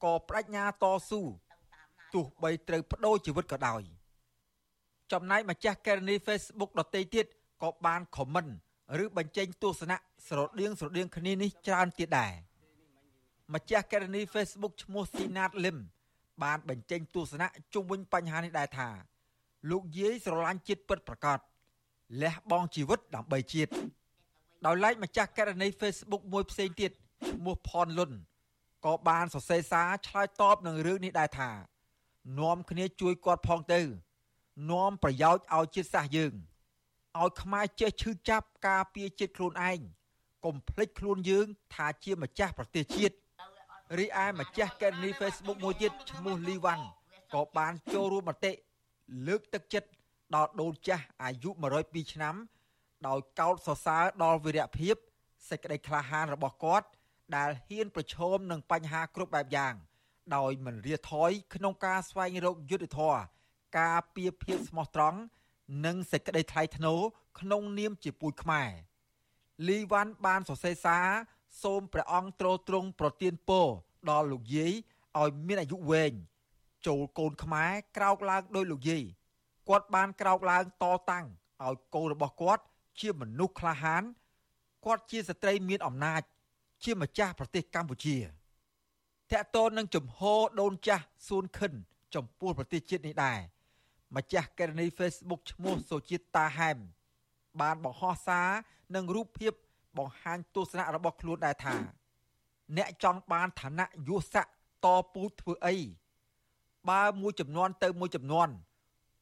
[0.04, 1.20] ក៏បដិញ្ញាតស៊ូ
[2.14, 3.82] ទោះបីត្រូវបដូរជីវិតក៏ដោយ
[5.12, 7.26] ចំណែកម្ចាស់កេរនី Facebook ដទៃទៀត
[7.62, 8.46] ក៏បានខមមិន
[9.04, 9.96] ឬបញ្ចេញទស្សនៈ
[10.28, 12.32] ស្រដៀងស្រដៀងគ្នានេះច្រើនទៀតដែរ
[13.54, 15.76] ម្ចាស់កេរនី Facebook ឈ្មោះស៊ីណាតលឹម
[16.42, 18.88] បានបញ្ចេញទស្សនៈជុំវិញបញ្ហានេះដែរថា
[19.70, 21.38] លោកយាយស្រឡាញ់ជាតិពិតប្រាកដ
[22.22, 23.72] លះបង់ជីវិតដើម្បីជាតិ
[24.66, 26.90] ដោយឡែកម្ចាស់ករណី Facebook មួយផ្សេងទៀត
[27.30, 28.12] ឈ្មោះផនលុន
[28.84, 31.50] ក៏បានសរសេរសារឆ្លើយតបនឹងរឿងនេះដែរថា
[32.40, 33.80] នាំគ្នាជួយគាត់ផងទៅ
[34.70, 36.32] នាំប្រយោជន៍ឲ្យជាតិសាសន៍យើង
[37.18, 39.80] ឲ្យខ្មែរចេះឈឺចាប់ការពារជាតិខ្លួនឯង
[40.44, 43.16] កុំភ្លេចខ្លួនយើង ថាជាម្ចាស់ប្រទេសជាតិ
[43.98, 46.84] រីឯម្ចាស់កេរនី Facebook មួយទៀតឈ្មោះលីវ៉ាន់
[47.34, 48.52] ក៏បានចូលរួមមតិ
[49.26, 49.88] លើកទឹកចិត្ត
[50.34, 51.50] ដល់ដូនចាស់អាយុ
[51.82, 52.34] 102ឆ្នាំ
[53.08, 54.94] ដោយកោតសរសើរដល់វីរៈភាព
[55.48, 56.86] សេចក្តីក្លាហានរបស់គាត់
[57.36, 59.74] ដែលហ៊ានប្រឈមនឹងបញ្ហាគ្រប់បែបយ៉ាង
[60.36, 63.20] ដោយមិនរាថយក្នុងការស្វែងរកយុត្តិធម៌
[63.78, 65.18] ការពៀភាពស្មោះត្រង់
[65.84, 67.00] និងសេចក្តីថ្លៃថ្នូរ
[67.40, 68.70] ក្នុងនាមជាពូជខ្មែរ
[69.68, 71.06] លីវ៉ាន់បានសរសេរសារ
[71.62, 73.66] សូមព្រះអង្គទ្រទ្រង់ប្រទានពរ
[74.10, 74.72] ដល់លោកយាយ
[75.20, 76.12] ឲ្យមានអាយុវែង
[76.86, 79.02] ចូលកូនខ្មែរក្រោកឡើងដោយលោកយាយ
[79.68, 81.26] គាត់បានក្រោកឡើងតតាំង
[81.64, 82.62] ឲ្យកូនរបស់គាត់
[83.00, 84.02] ជាមនុស្សក្លាហាន
[84.84, 86.22] គាត់ជាស្ត្រីមានអំណាច
[86.84, 88.26] ជាម្ចាស់ប្រទេសកម្ពុជាត
[89.32, 91.72] កតូននឹងជំហរដូនចាស់សួនខិន
[92.14, 93.40] ចំពោះប្រទេសជាតិនេះដែរ
[94.16, 96.78] ម្ចាស់កេរនី Facebook ឈ្មោះសូជាតិតាហែម
[97.60, 98.48] បានបង្ហោះសារ
[98.94, 99.52] និងរូបភាព
[99.98, 101.74] បង្ហាញទស្សនៈរបស់ខ្លួនដែរថា
[102.76, 104.46] អ្នកចង់បានឋានៈយុស័ក
[104.84, 105.76] តពូជធ្វើអី
[106.90, 108.48] បើមួយចំនួនទៅមួយចំនួន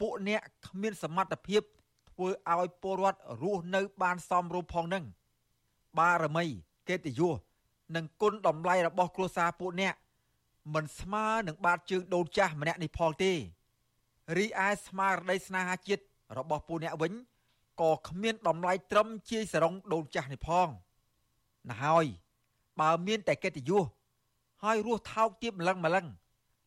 [0.01, 1.63] ពួកអ្នកគ្មានសមត្ថភាព
[2.11, 5.05] ធ្វើឲ្យពលរដ្ឋរស់នៅបានសមរម្យផងនឹង
[5.99, 6.45] បារមី
[6.89, 7.39] កិត្តិយស
[7.97, 9.95] និងគុណតម្លៃរបស់គ្រួសារពួកអ្នក
[10.75, 13.33] មិនស្មើនឹងបាតជើងដូនចាស់ម្នាក់នេះផងទេ
[14.37, 16.03] រីឯស្មារតីស្នេហាជាតិ
[16.39, 17.13] របស់ពួកអ្នកវិញ
[17.81, 20.69] ក៏គ្មានតម្លៃត្រឹមជាយសរងដូនចាស់នេះផង
[21.71, 22.07] ណាហើយ
[22.81, 23.85] បើមានតែកិត្តិយស
[24.63, 26.07] ហើយរស់ថោកទៀបម្លឹងម្លឹង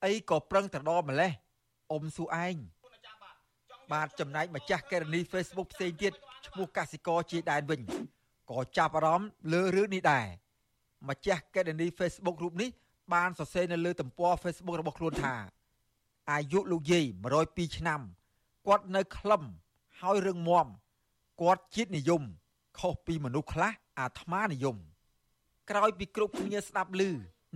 [0.05, 1.31] អីក៏ប្រឹងត្រដម្លេះ
[1.91, 2.55] អ៊ំស៊ូឯង
[3.91, 6.13] បាទចំណែកម្ចាស់កេរនី Facebook ផ្សេងទៀត
[6.47, 7.81] ឈ្មោះកសិករជាដែនវិញ
[8.51, 10.25] ក៏ចាប់អារម្មណ៍លើរឿងនេះដែរ
[11.09, 12.69] ម្ចាស់កេរនី Facebook រូបនេះ
[13.13, 15.35] បានសរសេរនៅលើទំព័រ Facebook របស់ខ្លួនថា
[16.31, 17.05] អាយុលោកយាយ
[17.41, 18.01] 102ឆ្នាំ
[18.67, 19.43] គាត់នៅខ្លឹម
[19.99, 20.67] ហើយរឹងមាំ
[21.41, 22.21] គាត់ជាតិនិយម
[22.79, 24.77] ខុសពីមនុស្សខ្លះអាត្មានិយម
[25.69, 27.01] ក្រោយពីគ្រប់គ្នាស្ដាប់ឮ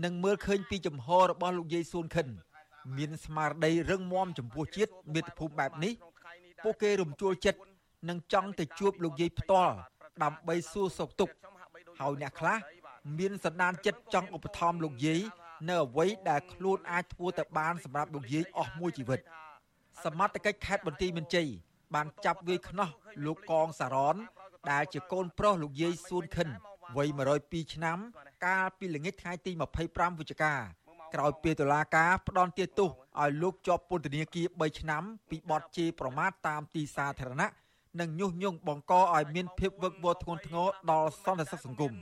[0.03, 2.27] និងមើលឃើញពីចំហរបស់លោកយាយសួនខិន
[2.97, 5.93] មានស្មារតីរឹងមាំចំពោះជាតិមាតុភូមិបែបនេះ
[6.63, 7.61] ពួកគេរំជួលចិត្ត
[8.09, 9.75] និងចង់ទៅជួបលោកយាយផ្ទាល់
[10.23, 11.33] ដើម្បីសួរសុខទុក្ខ
[11.99, 12.57] ហើយអ្នកខ្លះ
[13.19, 15.21] មានសន្តានចិត្តចង់ឧបត្ថម្ភលោកយាយ
[15.69, 19.19] នៅអ្វីដែលខ្លួនអាចធ្វើទៅបានសម្រាប់លោកយាយអស់មួយជីវិត
[20.03, 21.47] សមត្ថកិច្ចខេត្តបន្ទាយមានជ័យ
[21.95, 22.89] បានចាប់វាយខ្នោះ
[23.25, 24.15] លោកកងសារ៉ន
[24.71, 26.49] ដែលជាកូនប្រុសលោកយាយសួនខិន
[26.95, 27.09] វ័យ
[27.41, 27.97] 102ឆ្នាំ
[28.45, 29.51] កាលពីល្ងាចថ្ងៃទី
[29.85, 30.53] 25វិច្ឆិកា
[31.13, 32.89] ក្រោយពេលតុលាការផ្ដន្ទាទោស
[33.21, 37.49] ឲ្យលោកជាប់ពន្ធនាគារ3ឆ្នាំពីបទជេរប្រមាថតាមទីសាធារណៈ
[37.99, 41.93] និងញុះញង់បង្កឲ្យមានភាពវឹកវរធ្ងន់ធ្ងរដល់សន្តិសុខសង្គម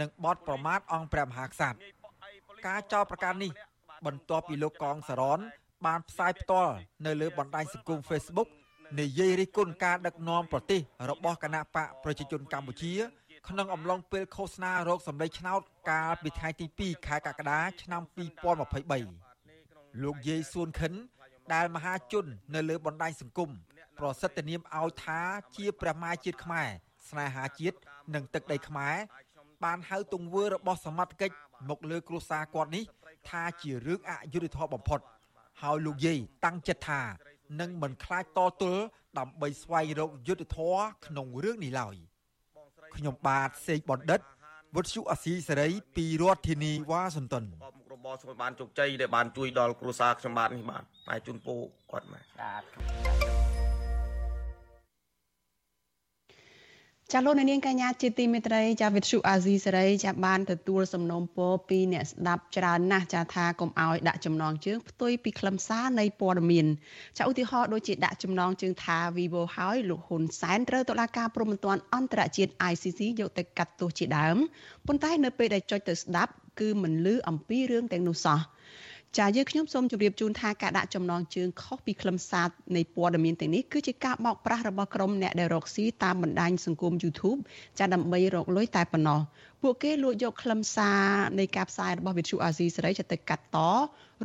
[0.00, 2.01] និងបទប្រមាថអង្គព្រះមហាក្សត្រ
[2.66, 3.52] ការចោទប្រកាន់នេះ
[4.06, 5.40] បន្ទាប់ពីលោកកងសរន
[5.86, 6.74] បានផ្សាយផ្ទាល់
[7.06, 8.48] នៅលើបណ្ដាញសង្គម Facebook
[9.00, 12.92] និយាយរិះគន់ការដឹកនាំប្រទេសរបស់គណៈបកប្រជាជនកម្ពុជា
[13.48, 18.02] ក្នុងអំឡុងពេលឃោសនារោគសម្លេងឆ្នោតកាលពីថ្ងៃទី2ខែកក្កដាឆ្នាំ
[18.82, 20.92] 2023លោកយាយសួនខិន
[21.54, 23.50] ដែលមហាជន នៅលើបណ្ដាញសង្គម
[23.98, 25.20] ប្រសិទ្ធនាមឲ្យថា
[25.56, 26.68] ជាព្រះមាជាតិខ្មែរ
[27.08, 27.76] ស្នេហាជាតិ
[28.14, 28.96] និងទឹកដីខ្មែរ
[29.64, 31.36] បានហៅទង្វើរបស់សមត្ថកិច្ច
[31.68, 32.84] មកលើគ្រួសារគាត់នេះ
[33.28, 35.00] ថាជារឿងអយុត្តិធម៌បំផុត
[35.62, 37.00] ហើយលោកយាយតាំងចិត្តថា
[37.60, 38.82] នឹងមិនខ្លាចតទល់
[39.18, 41.96] ដើម្បីស្វែងរកយុត្តិធម៌ក្នុងរឿងនេះឡើយ
[42.96, 44.20] ខ្ញុំបាទសេកបណ្ឌិត
[44.74, 52.20] វុទ្ធុអាស៊ីសេរីពីរដ្ឋធានីវ៉ាស៊ីនតោនមុខរបរសម្បានជោគជ័យដែលបានជួយដល់គ្រួសារខ្ញុំបាទនេះបាទតែជូនពរគាត់បា
[52.60, 53.11] ទ
[57.14, 66.66] ចាលោកនាងកញ្ញាជាទីមេត្រីចាវិទ្យុអាស៊ីសេរីចាបានទទួលសំណូមពរពីអ្នកស្ដាប់ច្រើនណាស់ចាថាកុំឲ្យដាក់ចំណងជើងផ្ទុយពីខ្លឹមសារនៃព័ត៌មាន
[67.18, 74.36] ចាឧទាហរណ៍ដូចជាដាក់ចំណងជើងថា Vivo ហើយលោកហ៊ុនសែនត្រូវតុលាការព្រហ្មទណ្ឌអន្តរជាតិ ICC យកទៅកាត់ទោសជាដើម
[74.86, 78.38] ប៉ុន្តែនៅពេលដែលចុចទៅស្ដាប់គឺមិនលឺអំពីរឿងទាំងនោះសោះ
[79.18, 87.38] ចាយើងខ្ញុំសូមជម្រាបជូនថាការដាក់ចំណងជើងខុសពីខ្លឹមសារនៃព័ត៌មានទាំងនេះគឺជាការបោកប្រាស់របស់ក្រុមអ្នកដែលរកស៊ីតាមបណ្ដាញសង្គម YouTube
[87.78, 89.20] ចាដើម្បីរកលុយតែប៉ុណ្ណោះ
[89.62, 91.02] ពួកគេលួចយកខ្លឹមសារ
[91.38, 93.58] នៃការផ្សាយរបស់វិទ្យុអាស៊ីសេរីទៅកាត់ត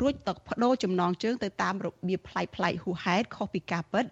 [0.01, 4.05] រួចទៅបដូរចំណងជើងទៅតាមរបៀបប្លែកៗហួសហេតុខុសពីការពិត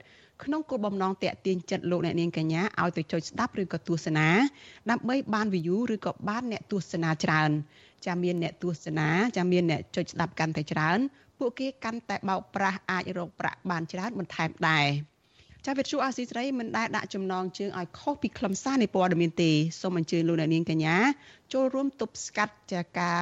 [0.43, 4.27] ក្នុងគោលបំណងតាក់ទាញចិត្តលោកអ្នកនាងកញ្ញាឲ្យទៅចុចស្ដាប់ឬក៏ទស្សនា
[4.89, 7.51] ដើម្បីបាន view ឬក៏បានអ្នកទស្សនាច្រើន
[8.07, 10.99] ចាមានអ្នកទស្សនាចាមានអ្នកចុចស្ដាប់កាន់តែច្រើន
[11.39, 14.87] ពួកគេកាន់តែបោកប្រាស់អាចរកប្រាក់បានច្រើនបន្ថែមដែរ
[15.65, 20.97] ចាវិទ្យុអាស៊ីសេរីមិនដែលដាក់ចំណងជើងឲ្យខុសពីខ្លឹមសារនៃព័ត៌មានទេសូមអញ្ជើញលោកអ្នកនាងកញ្ញា
[21.53, 23.19] ចូលរួមទប់ស្កាត់ចាការ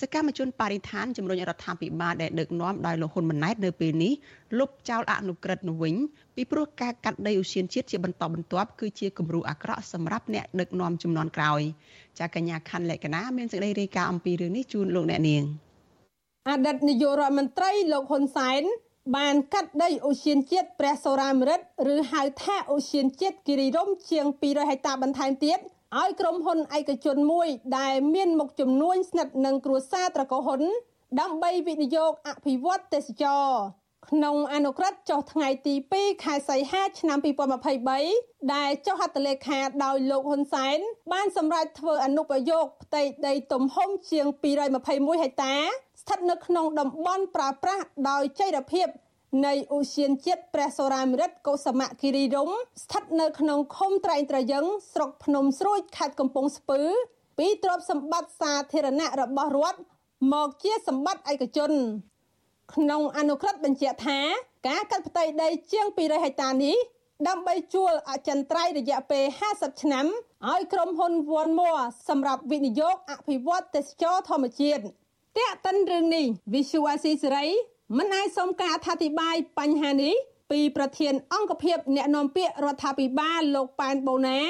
[0.00, 4.12] សកម្មជនបរិស្ថានជំរុញរដ្ឋាភិបាលដែលដឹកនាំដោយលោកហ៊ុនម៉ាណែតនៅពេលនេះ
[4.58, 5.94] លុបចោលអនុក្រឹត្យនោះវិញ
[6.36, 11.60] ពីព្រោះការកាត់ដីឧស្សាហជាតិជាបន្តបន្ទាប់គឺជាគំរូអាក្រក់សម្រាប់អ្នកដឹកនាំចំនួនក្រោយ
[12.18, 15.42] ចាកញ្ញាខណ្ឌលក្ខណាមានសេចក្តីរាយការណ៍អំពីរឿងនេះជូនលោកអ្នកនាង
[16.48, 18.62] អតីតនាយករដ្ឋមន្ត្រីលោកហ៊ុនសែន
[19.16, 21.60] បានកាត់ដីអូសៀនជាតិព្រះសូរាមរិត
[21.94, 25.58] ឬហៅថាអូសៀនជាតិគិរីរំជាង200ហិកតាបន្ថែមទៀត
[25.94, 30.62] ឲ្យក្រុមហ៊ុនឯកជនមួយដែលមានមុខចំនួនស្និទ្ធនឹងគ្រួសារត្រកូលហ៊ុន
[31.20, 33.46] ដើម្បីវិនិយោគអភិវឌ្ឍទេសចរ
[34.08, 37.18] ក្នុងអនុក្រឹត្យចុះថ្ងៃទី2ខែសីហាឆ្នាំ
[37.84, 40.78] 2023ដែលចុះហត្ថលេខាដោយលោកហ៊ុនសែន
[41.12, 44.26] បានសម្រេចធ្វើអនុប្រយោគផ្ទៃដីទំហំជាង
[44.74, 45.56] 221ហិកតា
[46.00, 48.86] ស្ថិតនៅក្នុងតំបន់ប្រើប្រាស់ដោយចីរភាព
[49.44, 52.50] នៃឧស្សាហជាតិព្រះសូរាមិរិតកុសមគិរីរំ
[52.82, 56.80] ស្ថិតនៅក្នុងឃុំត្រែងត្រយឹងស្រុកភ្នំស្រួយខេត្តកំពង់ស្ពឺ
[57.38, 59.80] ពីទ្រព្យសម្បត្តិសាធារណៈរបស់រដ្ឋ
[60.32, 61.72] មកជាសម្បត្តិឯកជន
[62.74, 64.20] ក្នុងអនុក្រឹត្យបញ្ជាក់ថា
[64.68, 66.76] ការកាត់ផ្ទៃដីជាង200ហិកតានេះ
[67.28, 70.06] ដើម្បីជួលអចិន្ត្រៃយ៍រយៈពេល50ឆ្នាំ
[70.50, 71.70] ឲ្យក្រុមហ៊ុនវ៉ាន់មួ
[72.08, 74.82] សម្រាប់វិនិយោគអភិវឌ្ឍទេសចរធម្មជាតិ
[75.38, 77.56] តាក់តិនរឿងនេះ Visual Series
[77.94, 80.14] មិនអាចសុំការអធិប្បាយបញ្ហានេះ
[80.50, 84.40] ពីប្រធានអង្គភិបអ្នកនាំពាក្យរដ្ឋាភិបាលលោកប៉ែនបូណា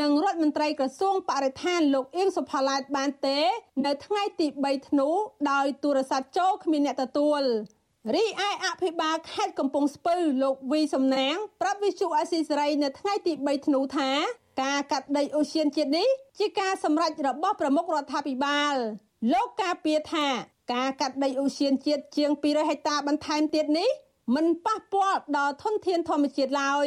[0.00, 3.38] និងរដ្ឋមន្ត្រីក្រសួងបរិស្ថានលោកអៀងសុផាឡែតបានទេ
[3.86, 5.08] នៅថ្ងៃទី3ធ្នូ
[5.50, 7.42] ដោយទូរស័ព្ទចូលគ្មានអ្នកទទួល
[8.14, 14.10] រីឯអភិបាលខេត្តកំពង់ស្ពឺលោកវីសំណាងប្រាប់វិសុអាស៊ីសេរីនៅថ្ងៃទី3ធ្នូថា
[14.62, 18.74] ការកាត់ដីអូសៀនជាតិនេះជាការសម្រេចរបស់ប្រមុខរដ្ឋាភិបាល
[19.32, 20.28] លោកការពារថា
[20.72, 23.90] ការកាត់ដីឧស្សាហជាតិជាង200ហិកតាបន្ថែមទៀតនេះ
[24.36, 26.86] មិនប៉ះពាល់ដល់ធនធានធម្មជាតិឡើយ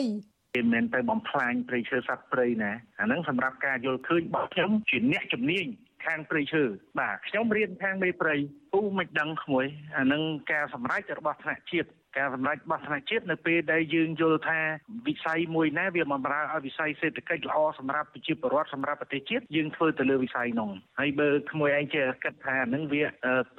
[0.55, 5.65] គេមិនទៅបំផ្លាញព្រៃឈើសត្វព្រៃណាអាហ្នឹងសម្រាប់ការយល់ឃើញរបស់ខ្ញុំជាអ្នកជំនាញ
[6.05, 6.63] ខាងព្រៃឈើ
[6.99, 8.35] បាទខ្ញុំរៀនខាងមេព្រៃ
[8.73, 9.65] ពូមិនដឹងក្មួយ
[9.97, 14.59] អានឹងការសម្រេចរបស់ថ្នាក់ជាតិ ការសម្រេចរបស់ថ្នាក់ជាតិនៅពេលដែលយើងយល់ថា
[15.07, 23.03] វិស័យមួយណាវាបំរើឲ្យវិស័យសេដ្ឋកិច្ចល្អសម្រាប់ប្រជាពលរដ្ឋសម្រាប់ប្រទេសជាតិយើងធ្វើទៅលើវិស័យនោះហើយបើក្មួយឯងចេះគិតថានឹងវា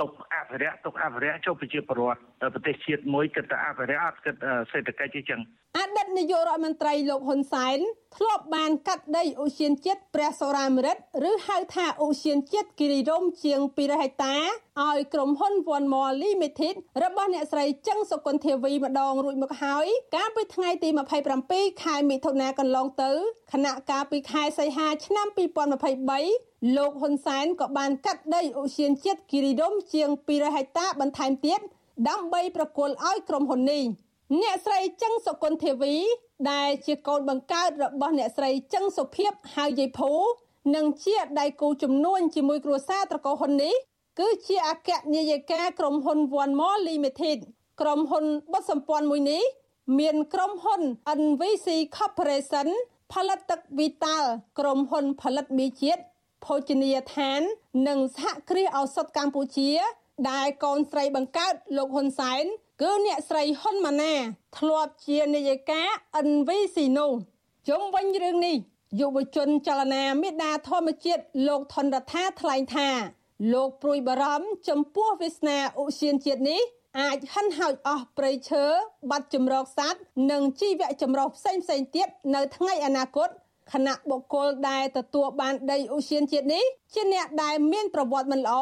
[0.00, 2.20] ຕົកអភិរក្សຕົកអភិរក្សចុះប្រជាពលរដ្ឋ
[2.54, 4.34] ប្រទេសជាតិមួយគិតតែអភិរក្សអត់គិត
[4.72, 5.40] សេដ្ឋកិច្ចទេចឹង
[5.78, 7.78] អតីតនាយករដ្ឋមន្ត្រីលោកហ៊ុនសែន
[8.16, 10.96] ធ្លាប់បានកាត់ដីអូសៀនជាតិព្រះសូរាមរិត
[11.30, 14.36] ឬហៅថាអូសៀនជាតិគិរីរំជាង200ហិកតា
[14.86, 19.86] ឲ្យក្រុមហ៊ុន One More Limited របស់អ្នកស្រីចឹងសុគន្ធាវីម្ដងរួចមកហើយ
[20.16, 20.88] កាលពីថ្ងៃទី
[21.36, 23.10] 27ខែមិថុនាកន្លងទៅ
[23.52, 25.26] ខណៈកាលពីខែសីហាឆ្នាំ
[26.02, 31.60] 2023លោកហ៊ុនសែនក៏បានកាត់ដីអូសៀនជាតិគិរីរំជាង200ហិកតាបន្ថែមទៀត
[32.08, 33.84] ដើម្បីប្រគល់ឲ្យក្រុមហ៊ុននេះ
[34.40, 35.94] អ្នកស្រីចឹងសុគន្ធាវី
[36.52, 40.12] ដែលជាកូនបង្កើតរបស់អ្នកស្រីចឹងសុភីបហៅយាយភូ
[40.76, 43.74] និងជាដៃគូជំនួញជាមួយគ្រួសារត្រកូលហ៊ុននេះ
[44.20, 47.38] គឺជាអគ្គនាយិកាក្រុមហ៊ុន One More Limited
[47.80, 49.42] ក្រុមហ៊ុនបុតសម្ព័ន្ធមួយនេះ
[49.98, 50.82] មានក្រុមហ៊ុន
[51.20, 52.68] NVC Corporation
[53.12, 54.24] ផលិតទឹក Vital
[54.58, 56.02] ក្រុមហ៊ុន ផលិតមីជាតិ
[56.44, 57.40] ភោជនីយដ្ឋាន
[57.88, 59.70] និងសហគ្រាសឱសថកម្ពុជា
[60.30, 62.44] ដែលកូនស្រីបង្កើតលោកហ៊ុនសែន
[62.82, 64.14] គឺអ្នកស្រីហ៊ុនម៉ាណា
[64.58, 65.82] ធ្លាប់ជានាយិកា
[66.28, 67.12] NVC នោះ
[67.68, 68.56] ជុំវិញរឿងនេះ
[69.00, 72.90] យុវជនចលនាមេដាធម្មជាតិលោកថនរដ្ឋាថ្លែងថា
[73.52, 76.62] លោកព្រួយបារម្ភចំពោះវាសនាឧស្សាហជាតិនេះ
[77.00, 78.64] អាចហិនហោចអស់ព្រៃឈើ
[79.10, 83.28] បាត់ចម្រោកសត្វនិងជីវៈចម្រុះផ្សេងផ្សេងទៀតនៅថ្ងៃអនាគត
[83.72, 88.58] គណៈបុគ្គលដែលទទួលបានដីឧស្សាហជាតិនេះជាអ្នកដែលមានប្រវត្តិមិនល្អ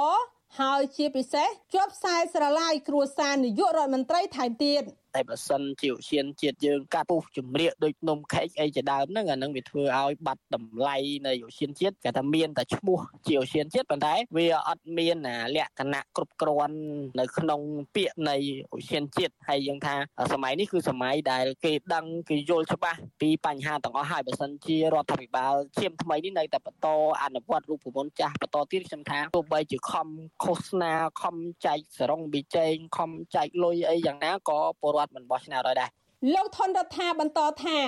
[0.61, 4.83] ហើយជាពិសេសជាប់ខ្សែស្រឡាយគ្រួសារនាយករដ្ឋមន្ត្រីថែមទៀត
[5.17, 15.17] តែបើសិនជាឧស្សាហជាតិយើងកាត់ពុះជំរាកដូចនំខេកអីជាដើមហ្នឹងអានឹងវាធ្វើឲ្យបាត់តម្លៃនៃឧស្សាហជាតិគេថាមានតែឈ្មោះជាឧស្សាហជាតិប៉ុន្តែវាអត់មាន
[15.57, 16.79] លក្ខណៈគ្រប់គ្រាន់
[17.21, 17.61] នៅក្នុង
[17.97, 18.37] ពាក្យនៃ
[18.75, 19.95] ឧស្សាហជាតិហើយយើងថា
[20.33, 26.89] សម័យនេះគឺសម័យដែលគេដឹងគេយល់ច្បាស់ពីបញ្ហាទាំងអស់ហើយបើសិនជារដ្ឋាភិបាលឈាមថ្មីនេះនៅតែបន្ត
[27.23, 30.09] អនុវត្តរូបមន្តចាស់បន្តទៀតខ្ញុំថាទោះបីជាខំ
[30.45, 35.91] ឃោសនាខំចែកសរងប៊ីចេងខំចែកលុយអីយ៉ាងណាក៏ពលរដ្ឋមិនបោះឆ្នោតឲ្យដែរ
[36.35, 37.79] លោកថនរដ្ឋាបន្តថា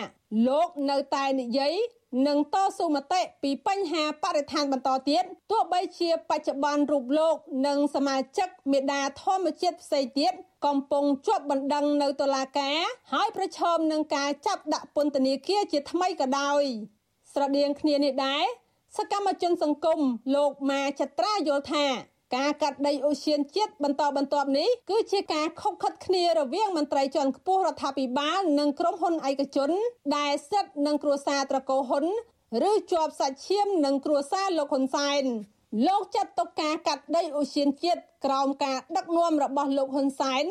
[0.48, 1.74] លោកនៅតែនិយាយ
[2.26, 10.32] នឹងតស៊ូមតិពីបញ្ហាបរិស្ថានបន្តទៀតទោះបីជាបច្ចុប្បន្នរូបលោក និងសមាជិកមេដាធម្មជាតិផ្សេងទៀត
[10.66, 12.78] កំពុងជាប់បណ្ដឹងនៅតុលាការ
[13.12, 16.62] ហើយប្រឈមនឹងការចាប់ដាក់ពន្ធនាគារជាថ្មីក៏ដោយ
[17.32, 18.44] ស្រដៀងគ្នានេះដែរ
[18.96, 20.00] សកម្មជនសង្គម
[20.34, 21.86] លោកម៉ាចត្រាយល់ថា
[22.36, 29.70] ការកាត់ដីអូសៀនជាតិបន្តបន្ទាប់នេះគឺជាការខុបខិតគ្នារវាងមន្ត្រីជាន់ខ្ពស់រដ្ឋាភិបាលនិងក្រុមហ៊ុនឯកជន
[30.16, 32.04] ដែលស្ថិតនឹងគ្រួសារត្រកូលហ៊ុន
[32.70, 35.24] ឬជាប់សាច់ឈាមនឹងគ្រួសារលោកហ៊ុនសែន
[35.88, 40.44] លោកចាត់ទុកការកាត់ដីអូសៀនជាតិក្រោមការដឹកនាំរបស់លោកហ៊ុនសែន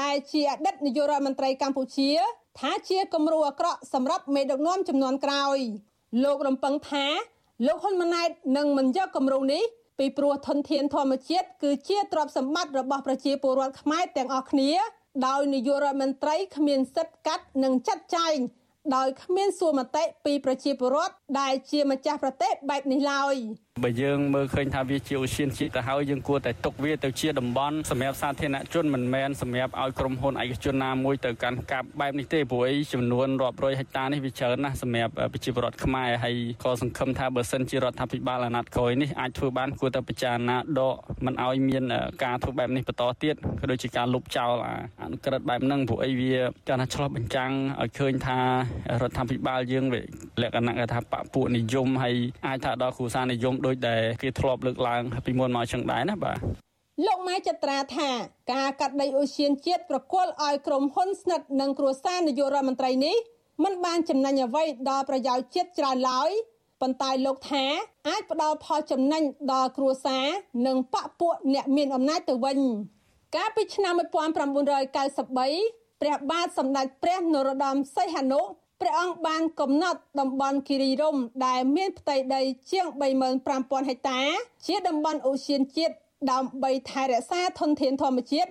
[0.00, 2.10] ដែលជាអតីតនាយករដ្ឋមន្ត្រីកម្ពុជា
[2.58, 5.58] ថាជាគំរូអាក្រក់សម្រាប់មេដឹកនាំចំនួនក្រោយ
[6.24, 7.06] លោករំពឹងថា
[7.66, 9.62] លោកហ៊ុនម៉ាណែតនឹងមិនយកគំរូនេះ
[9.98, 14.70] ពីព្រោះធនធានធម្មជាតិគឺជាទ្រព្យសម្បត្តិរបស់ប្រជាពលរដ្ឋខ្មែរទាំងអស់គ្នា
[15.26, 18.36] ដោយនាយករដ្ឋមន្ត្រីគ្មានសិទ្ធិកាត់និងចាត់ចែង
[18.96, 23.36] ដោយគ្មានសួរមតិពីប្រជាពលរដ្ឋដែលជាម្ចាស់ប្រទេសបែបនេះឡើយ
[23.84, 40.94] បើយើងមើលឃើញថាវាជាឧស្សាហជាតិទៅហើយយើងគួរតែទុកវាទៅជាតំបន់សម្រាប់សាធារណជនមិនមែនសម្រាប់ឲ្យក្រុមហ៊ុនឯកជនណាមួយទៅកាន់កាប់បែបនេះទេព្រោះអីចំនួនរាប់រយហិកតានេះវាច្រើនណាស់សម្រាប់ប្រជាពលរដ្ឋខ្មែរហើយក៏សង្ឃឹមថាបើសិនជារដ្ឋាភិបាលអាណត្តិក្រោយនេះអាចធ្វើបានគួរតែពិចារណាដក
[41.26, 41.84] មិនឲ្យមាន
[42.24, 44.52] ការធ្វើបែបនេះបន្តទៀតក៏ដូចជាការលុបចោល
[45.02, 46.34] អនុក្រឹត្យបែបហ្នឹងព្រោះអីវា
[46.68, 47.50] ចាស់ថាឆ្លោះបញ្ចាំង
[47.82, 48.38] ឲ្យឃើញថា
[49.02, 50.00] រដ្ឋាភិបាលយើងវា
[50.42, 52.14] លក្ខណៈថាបពុនិយមហើយ
[52.46, 56.38] អាចថាដល់គ្រួសារនិយមដូចដែលគេធ្លាប់លើកឡើងពីមុនមកចឹងដែរណាបាទ
[57.06, 58.08] លោកម៉ែចត្រាថា
[58.52, 63.16] ការកាត់ដីអូសៀនជាតិប្រគល់ឲ្យក្រុមហ៊ុនស្និទ្ធនឹងគ្រួសារនាយករដ្ឋមន្ត្រីនេះ
[63.64, 66.30] มันបានចំណេញអ្វីដល់ប្រយោជន៍ជាតិច្រើនឡើយ
[66.80, 67.64] ប៉ុន្តែលោកថា
[68.08, 70.24] អាចផ្ដល់ផលចំណេញដល់គ្រួសារ
[70.66, 72.58] និងបពពួកអ្នកមានអំណាចទៅវិញ
[73.36, 78.40] កាលពីឆ្នាំ1993ព្រះបាទសម្ដេចព្រះនរោត្តមសីហនុ
[78.80, 82.86] ព្រះអង្គបានកំណត់តំបន់គិរីរម្យដែលមានផ្ទៃដីជាង
[83.38, 84.20] 35000ហិកតា
[84.66, 85.94] ជាតំបន់អូសៀនជាតិ
[86.32, 88.50] ដើម្បីថែរក្សាធនធានធម្មជាតិ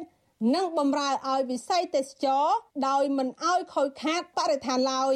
[0.56, 2.46] និងបំរើឲ្យវិស័យទេសចរ
[2.88, 5.16] ដោយមិនឲ្យខូចខាតបរិស្ថានឡើយ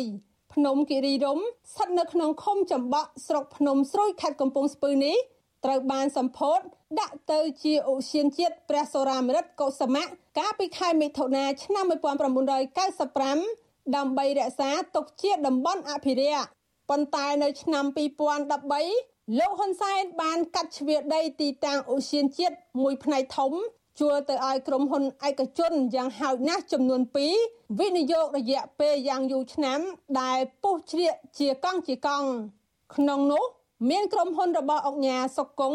[0.54, 5.17] ភ្នំគិរីរម្យស្ថិតនៅក្នុងឃុំចំបក់ស្រុកភ្នំស្រួយខេត្តកំពង់ស្ពឺនេះ
[5.65, 6.60] ត្រូវបានសម្ពោធ
[7.00, 10.04] ដាក់ទៅជាឧស្សាហជាតិព្រះសូរាមរិតកុសមៈ
[10.39, 13.61] កាលពីខែមិថុនាឆ្នាំ1995
[13.96, 16.46] ដើម្បីរក្សាទុកជាតំបន់អភិរក្ស
[16.89, 17.86] ប៉ុន្តែនៅឆ្នាំ
[18.62, 23.52] 2013លោកហ៊ុនសែនបានកាត់ជ្រឿដីទីតាំងអូសៀនជាតិមួយផ្នែកធំ
[24.00, 27.02] ជួលទៅឲ្យក្រុមហ៊ុនឯកជនយ៉ាងហោចណាស់ចំនួន
[27.41, 29.80] 2វិនិយោគរយៈពេលយ៉ាងយូរឆ្នាំ
[30.22, 32.30] ដែលពុះជ្រៀកជាកង់ជាកង់
[32.96, 33.44] ក្នុងនោះ
[33.89, 35.74] មានក្រុមហ៊ុនរបស់អង្គញាសុកុង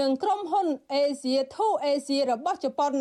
[0.00, 0.66] និងក្រុមហ៊ុន
[1.02, 2.94] Asia 2 Asia របស់ជប៉ុន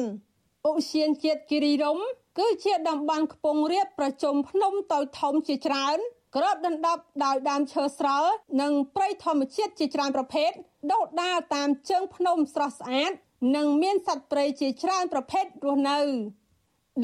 [0.70, 2.06] ឧស្សាហជាតិគិរីរម្យ
[2.40, 5.98] គឺជាតំបន់ខ្ពង់រាបប្រជុំភ្នំតូចធំជាច្រើន
[6.36, 10.52] ក្របដណ្ដប់ដោយដើមឈើស្រល់និងព្រៃធម្មជាតិជាច្រើនប្រភេទ
[10.92, 13.12] ដុះដាលតាមជើងភ្នំស្រស់ស្អាត
[13.56, 16.00] និងមានសត្វព្រៃជាច្រើនប្រភេទរស់នៅ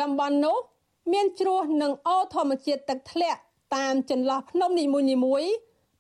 [0.02, 0.58] តំបន់នោះ
[1.14, 3.40] មានជ្រោះនិងអូរធម្មជាតិទឹកធ្លាក់
[3.76, 4.86] តាមចន្លោះភ្នំនី
[5.26, 5.52] មួយៗ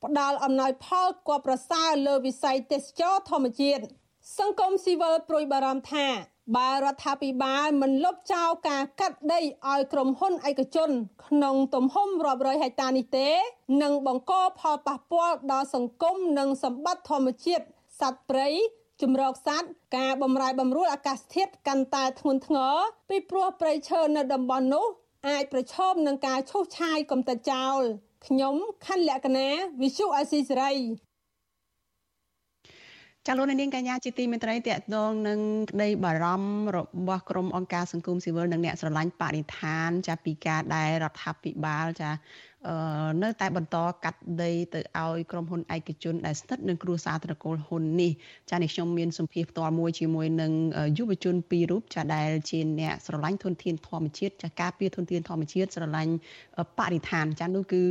[0.03, 3.83] ផ្ដល់អំណោយផលគួរប្រសើរលើវិស័យទេសចរធម្មជាតិ
[4.37, 6.07] សង្គមស៊ីវិលប្រួយបារម្ភថា
[6.55, 10.89] បើរដ្ឋាភិបាលមិនលុបចោលការកាត់ដីឲ្យក្រុមហ៊ុនឯកជន
[11.27, 13.29] ក្នុងទំហំរាប់រយហិកតានេះទេ
[13.81, 17.65] នឹងបង្កផលប៉ះពាល់ដល់សង្គមនិងសម្បត្តិធម្មជាតិ
[17.99, 18.47] សត្វព្រៃ
[19.01, 22.75] ជំរកសត្វការបំរែបំរួលអាកាសធាតុកាន់តែធ្ងន់ធ្ងរ
[23.09, 24.85] ពីព្រោះព្រៃឈើនៅតំបន់នោះ
[25.27, 27.81] អាចប្រឈមនឹងការឈូសឆាយកំទេចចោល
[28.27, 29.47] ខ្ញុំខណ្ឌលក្ខណា
[29.81, 30.73] វិសុអាស៊ីសេរី
[33.31, 35.39] ចាលោកនាងកញ្ញាជាទីមេត្រីតកតងនឹង
[35.71, 36.77] ក្តីបារម្ភរ
[37.07, 42.09] បស់ក្រមអង្គការសង្គមស៊ីវិលនិងអ្នកស្រឡាញ់បរិស្ថាន ចាពីការដែលរដ្ឋាភិបាលចា
[43.23, 48.11] នៅតែបន្តកាត់ដីទៅឲ្យក្រុមហ៊ុនឯកជនដែលស្ថិតនឹងគ្រួសារត្រកូលហ៊ុននេះ
[48.49, 50.51] ចានេះខ្ញុំមានសម្ភារផ្ទាល់មួយជាមួយនឹង
[50.97, 56.13] យុវជនពីររូបចាដែលជាអ្នកស្រឡាញ់ធនធានធម្មជាតិចាការពារធនធានធម្មជាតិស្រឡាញ់
[56.79, 57.81] បរិស្ថានចានោះគឺ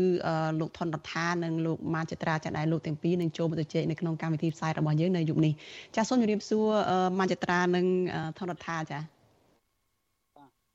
[0.60, 5.52] លោកថនរដ្ឋានិងលោកម៉ាចត្រាចាដែលលោកទាំងពីរនឹងចូលមកជែកនៅក្នុងកម្មវិធីផ្សាយរបស់យើងនៅយុគនេះ
[5.96, 6.66] ចាសូមជម្រាបសួរ
[7.18, 7.86] ម៉ាចត្រានិង
[8.38, 8.98] ថនរដ្ឋាចា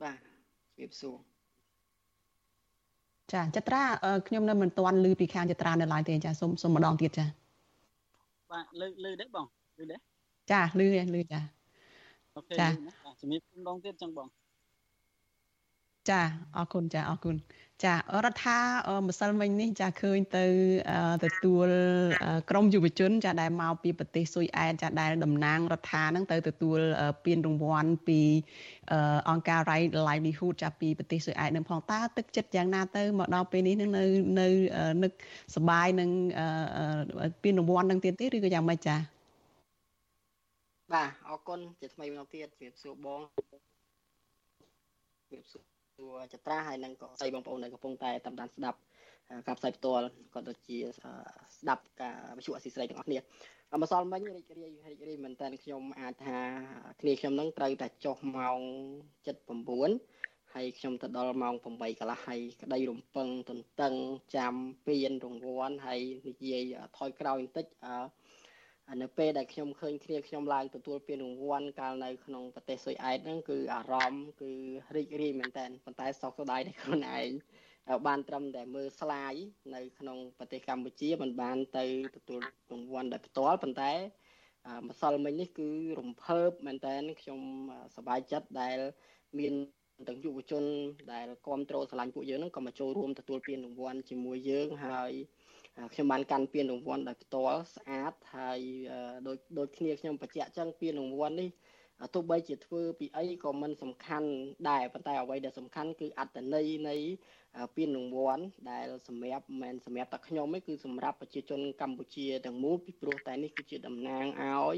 [0.02, 0.18] បាទ
[0.76, 1.33] ជម្រាបសួរ
[3.32, 3.84] ចាចត្រា
[4.28, 7.26] ខ្ញុំនៅមិនទាន់ឮពីខាងចត្រានៅឡើយទេចាសូមសូមម្ដងទៀតចា
[8.52, 9.46] បាទឮឮទេបង
[9.80, 9.98] ឮទេ
[10.52, 10.82] ចាឮ
[11.16, 11.40] ឮចា
[12.36, 12.68] អូខេចា
[13.22, 14.28] ជំរាបម្ដងទៀតចឹងបង
[16.10, 16.22] ចា
[16.58, 17.36] អរគុណចាអរគុណ
[17.84, 18.60] ចារដ្ឋា
[19.08, 20.46] ម្សិលមិញនេះចាឃើញទៅ
[21.24, 21.68] ទទួល
[22.50, 26.80] ក្រមយុវជន ចាដែលមកពីប្រទេសស៊ុយអែតចាដែលតំណាងរដ្ឋានឹងទៅទទួល
[27.26, 28.20] ពានរង្វាន់ពី
[29.30, 34.06] អង្គការ Right Livelihood ចាពីប្រទេសស៊ុយអែតនឹងផងតើទឹកចិត្តយ៉ាងណាទៅមកដល់ពេលនេះនឹងនៅ
[34.40, 34.48] នៅ
[35.04, 35.12] នឹក
[35.56, 36.10] សបាយនឹង
[37.44, 38.96] ពានរង្វាន់នឹងទៀតទេឬក៏យ៉ាងម៉េចចា
[40.94, 43.22] បាទអរគុណជាថ្មីម្ដងទៀតជម្រាបសួរបង
[45.30, 48.80] ជម្រាបសួរ សួរចត្រាហើយនឹងក៏ស្អីបងប្អូនដែលកំពុងតែតាមដានស្ដាប់
[49.48, 50.78] ការផ្សាយផ្ទាល់ក៏ដូចជា
[51.58, 53.20] ស្ដាប់ការវិទ្យុអស៊ីសេរីទាំងអស់គ្នា
[53.82, 56.40] ម្សិលមិញរីករាយរីករាយមែនតើខ្ញុំអាចថា
[57.02, 58.60] គ្នាខ្ញុំនឹងត្រូវតែចុះម៉ោង
[59.36, 63.94] 7:09ហើយខ្ញុំទៅដល់ម៉ោង8កន្លះហើយក្តីរំពឹងទន្ទឹង
[64.36, 64.54] ចាំ
[64.86, 67.96] ពៀនរង្វាន់ហើយនិយាយថយក្រោយបន្តិចអឺ
[69.02, 74.52] នៅពេលដែលខ្ញុំឃើញគ្នាខ្ញុំឡើងទទួលពានរង្វាន់កាលនៅក្នុងប្រទេសស៊ុយអែតហ្នឹងគឺអារម្មណ៍គឺ
[74.96, 77.30] រីករាយមែនតើប៉ុន្តែសោកស្ដាយដែលខ្លួនឯង
[78.08, 79.34] បានត្រឹមតែមើលស្លាយ
[79.76, 82.40] នៅក្នុងប្រទេសកម្ពុជាមិនបានទៅទទួល
[82.72, 83.92] រង្វាន់ដោយផ្ទាល់ប៉ុន្តែ
[84.88, 85.70] ម្សិលមិញនេះគឺ
[86.00, 87.40] រំភើបមែនតើខ្ញុំ
[87.96, 88.78] សប្បាយចិត្តដែល
[89.40, 89.54] មាន
[90.08, 90.64] ទាំងយុវជន
[91.14, 95.12] ដែលគ្រប់គ្រងឆ្លាញ់ពួកយើងហ្នឹងក៏មកចូលរួមទទួលពានរង្វាន់ជាមួយយើងហើយ
[95.94, 98.60] ខ្ញុំបានកាន់ពានរង្វាន់ដោយផ្ទាល់ស្អាតហើយ
[99.28, 101.50] ដូចដូចគ្នាខ្ញុំបញ្ជាក់ចឹងពានរង្វាន់នេះ
[102.14, 104.30] ទោះបីជាធ្វើពីអីក៏មិនសំខាន់
[104.70, 106.96] ដែរប៉ុន្តែអ្វីដែលសំខាន់គឺអត្តន័យនៃ
[107.76, 114.78] ពានរង្វាន់ដែលសម្រាប់មិនសម្រាប់តែខ្ញុំទេគឺសម្រាប់ប្រជាជនកម្ពុជាទាំងមូលពីព្រោះតែនេះគឺជាតំណាងឲ្យ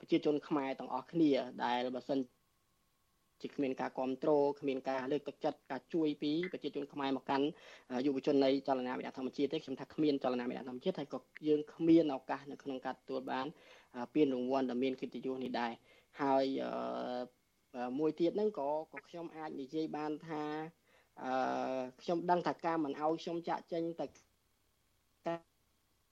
[0.00, 1.30] ប្រជាជនខ្មែរទាំងអស់គ្នា
[1.64, 2.18] ដែលបើសិន
[3.42, 7.46] ជាគ្មានការគ្រប់គ្រងគ្មានការលើកទឹកចិត្តការជួយពីប្រជាជនខ្មែរមកកាន់
[8.06, 13.46] យុវជននៃចលនាវិទ្យាធម្មជាតិទេខ្ញុំថាគ្មានចលនាវិទ្យាធម្មជាតិហើយក៏យើងគ្មានឱកាសនៅក្នុងការទទួលបាន
[14.14, 15.72] ពានរង្វាន់ដ៏មានកិត្តិយសនេះដែរ
[16.22, 16.44] ហើយ
[17.98, 20.42] មួយទៀតហ្នឹងក៏ក៏ខ្ញុំអាចនិយាយបានថា
[21.22, 21.32] អឺ
[22.02, 24.06] ខ្ញុំដឹងថាការមិនអោយខ្ញុំចាក់ចេញទៅ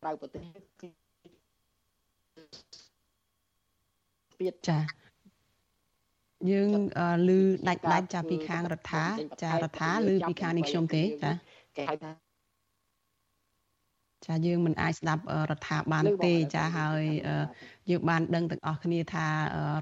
[0.02, 0.42] ក្រៅប្រទេស
[4.40, 4.78] ទៀតចា
[6.50, 6.68] យើង
[7.28, 9.04] ឮដាច់ដាច់ចាពីខាងរដ្ឋា
[9.42, 11.32] ចារដ្ឋាឬពីខាងនេះខ្ញុំទេចា
[11.76, 12.27] គេហៅថា
[14.26, 17.02] ចាយើងមិនអាចស្ដាប់រដ្ឋាបានទេចាហើយ
[17.90, 19.26] យើងបានដឹងទាំងអស់គ្នាថា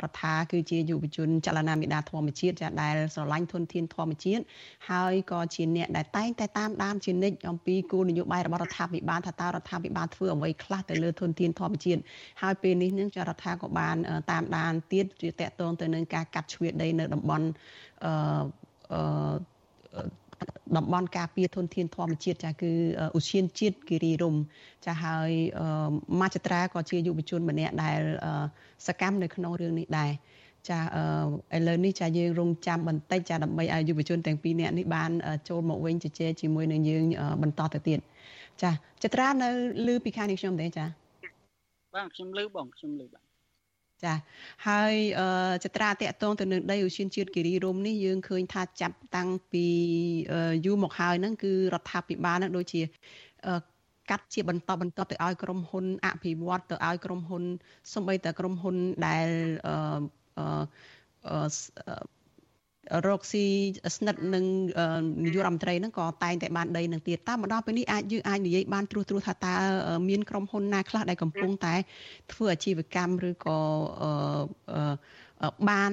[0.03, 4.43] រដ្ឋាគឺជាយុវជនចលនាមេដាធម្មជាតិចាដែលស្រឡាញ់ធនធានធម្មជាតិ
[4.91, 12.01] ហើយក៏ជាអ្នកដែលតែងតែតាមដានជានិច្ចអំពីគោលនយោបាយរបស់រដ្ឋាភិបាលថាតើរដ្ឋាភិបាលធ្វើអ្វីខ្លះទៅលើធនធានធម្មជាតិ
[12.43, 13.97] ហើយពេលនេះនឹងចារដ្ឋាក៏បាន
[14.31, 17.47] តាមដានទៀតជាតកតងទៅនឹងការកាត់ជ្រឿដីនៅតំបន់
[18.05, 19.01] អឺ
[20.77, 22.73] តំបន់ការពារធនធានធម្មជាតិចាគឺ
[23.17, 24.35] ឧស្សាហជាតិគិរីរំ
[24.87, 25.31] ចាហើយ
[26.21, 28.01] មាចត្រាក៏ជាយុវជនម្នាក់ដែល
[28.87, 30.11] សកម្មនៅក្នុងរឿងនេះដែរ
[30.71, 30.79] ចា
[31.57, 35.11] ឥឡូវនេះចាយើងរងចាំបន្តិចចាដើម្បីឲ្យយុវជនទាំងពីរនាក់នេះបាន
[35.49, 37.05] ចូលមកវិញជជែកជាមួយនឹងយើង
[37.43, 37.99] បន្តទៅទៀត
[38.63, 38.71] ចា
[39.05, 39.49] ចត្រានៅ
[39.87, 40.87] ឮពីខាងនេះខ្ញុំទេចា
[41.95, 43.26] បាទខ្ញុំឮបងខ្ញុំឮបាទ
[44.05, 44.15] ចា
[44.69, 44.95] ហើយ
[45.65, 49.67] ចត្រាតកតងទៅនឹងដីឧស្សាហជាតិគិរីរំនេះយើងឃើញថាចាប់តាំងពី
[50.67, 52.81] យូរមកហើយហ្នឹងគឺរដ្ឋាភិបាលហ្នឹងដូចជា
[54.11, 57.43] កាត់ជាបន្តបន្តទៅឲ្យក្រុមហ៊ុនអភិវឌ្ឍទៅឲ្យក្រុមហ៊ុន
[57.95, 58.77] សំបីតែក្រុមហ៊ុន
[59.07, 59.29] ដែល
[59.69, 61.47] អឺ
[63.09, 63.45] រកស៊ី
[63.97, 64.45] ស្និទ្ធនឹង
[65.25, 69.55] នាយករដ្ឋមន្ត្រីហ្នឹងក៏តែងតែបានដីនឹងទៀតតាមមកដល់ពេលនេះអាចយើងអាចនិយាយបានត្រួសត្រាសថាតើ
[70.09, 71.75] មានក្រុមហ៊ុនណាខ្លះដែលកំពុងតែ
[72.33, 73.59] ធ្វើអាជីវកម្មឬក៏
[75.69, 75.93] បាន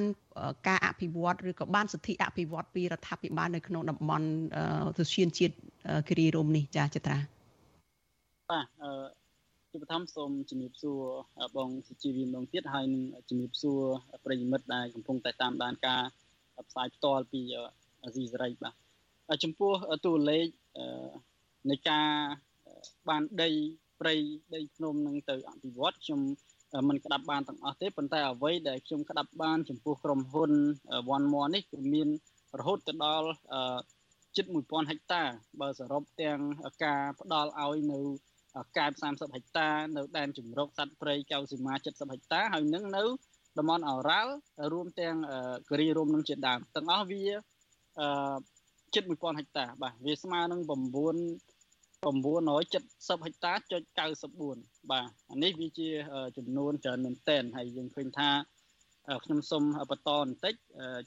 [0.68, 4.28] ការអភិវឌ្ឍឬក៏បានសិទ្ធិអភិវឌ្ឍពីរដ្ឋាភិបាលនៅក្នុងតំបន់
[4.98, 5.56] ទុស្យានជាតិ
[6.10, 7.18] គិរីរំនេះចាចត្រា
[8.52, 9.24] បាទអឺ
[9.72, 11.02] ជាបឋមសូមជំរាបសួរ
[11.58, 13.82] បងសុជីវីម្ដងទៀតហើយនឹងជំរាបសួរ
[14.26, 16.02] ប្រិយមិត្តដែលកំពុងតែតាមដានការ
[16.70, 17.42] ផ្សាយផ្ទាល់ពី
[18.04, 18.74] អាស៊ីសេរីបាទ
[19.44, 19.74] ចំពោះ
[20.06, 20.48] តួលេខ
[21.70, 22.10] នៃការ
[23.10, 23.50] បានដី
[24.00, 24.16] ព្រៃ
[24.56, 26.22] ដីភ្នំនឹងទៅអភិវឌ្ឍខ្ញុំ
[26.90, 30.52] มันក្តាប់បានទាំងអស់ទេប៉ុន្តែអ្វីដែលខ្ញុំក្តាប់បានចំពោះក្រុមហ៊ុន
[31.16, 32.10] One More នេះគឺមាន
[32.60, 33.30] រហូតទៅដល់
[34.36, 35.24] ជិត1000ហិកតា
[35.62, 36.40] បើសរុបទាំង
[36.86, 38.00] ការផ្ដល់ឲ្យនៅ
[38.78, 43.04] កែប30ហិកតានៅដែនជំរកសត្វព្រៃកៅស៊ីម៉ា70ហិកតាហើយនឹងនៅ
[43.58, 44.34] តំបន់អូរ៉ាល់
[44.74, 45.16] រួមទាំង
[45.70, 47.24] គិរីរំនឹងជាដើមទាំងអស់វា
[48.00, 48.36] អឺ
[48.96, 50.72] ជិត1000ហិកតាបាទវាស្មើនឹង9
[52.04, 53.82] 970ហិកតាចុច
[54.40, 55.90] 94បាទអានេះវាជា
[56.38, 58.30] ចំនួនច្រើនមែនទែនហើយយើងឃើញថា
[59.24, 60.54] ខ្ញុំសូមបន្តបន្តិច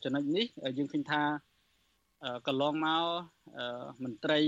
[0.02, 0.46] ចំណុចនេះ
[0.78, 1.22] យើងឃើញថា
[2.46, 3.04] កន្លងមក
[4.04, 4.40] មន្ត្រី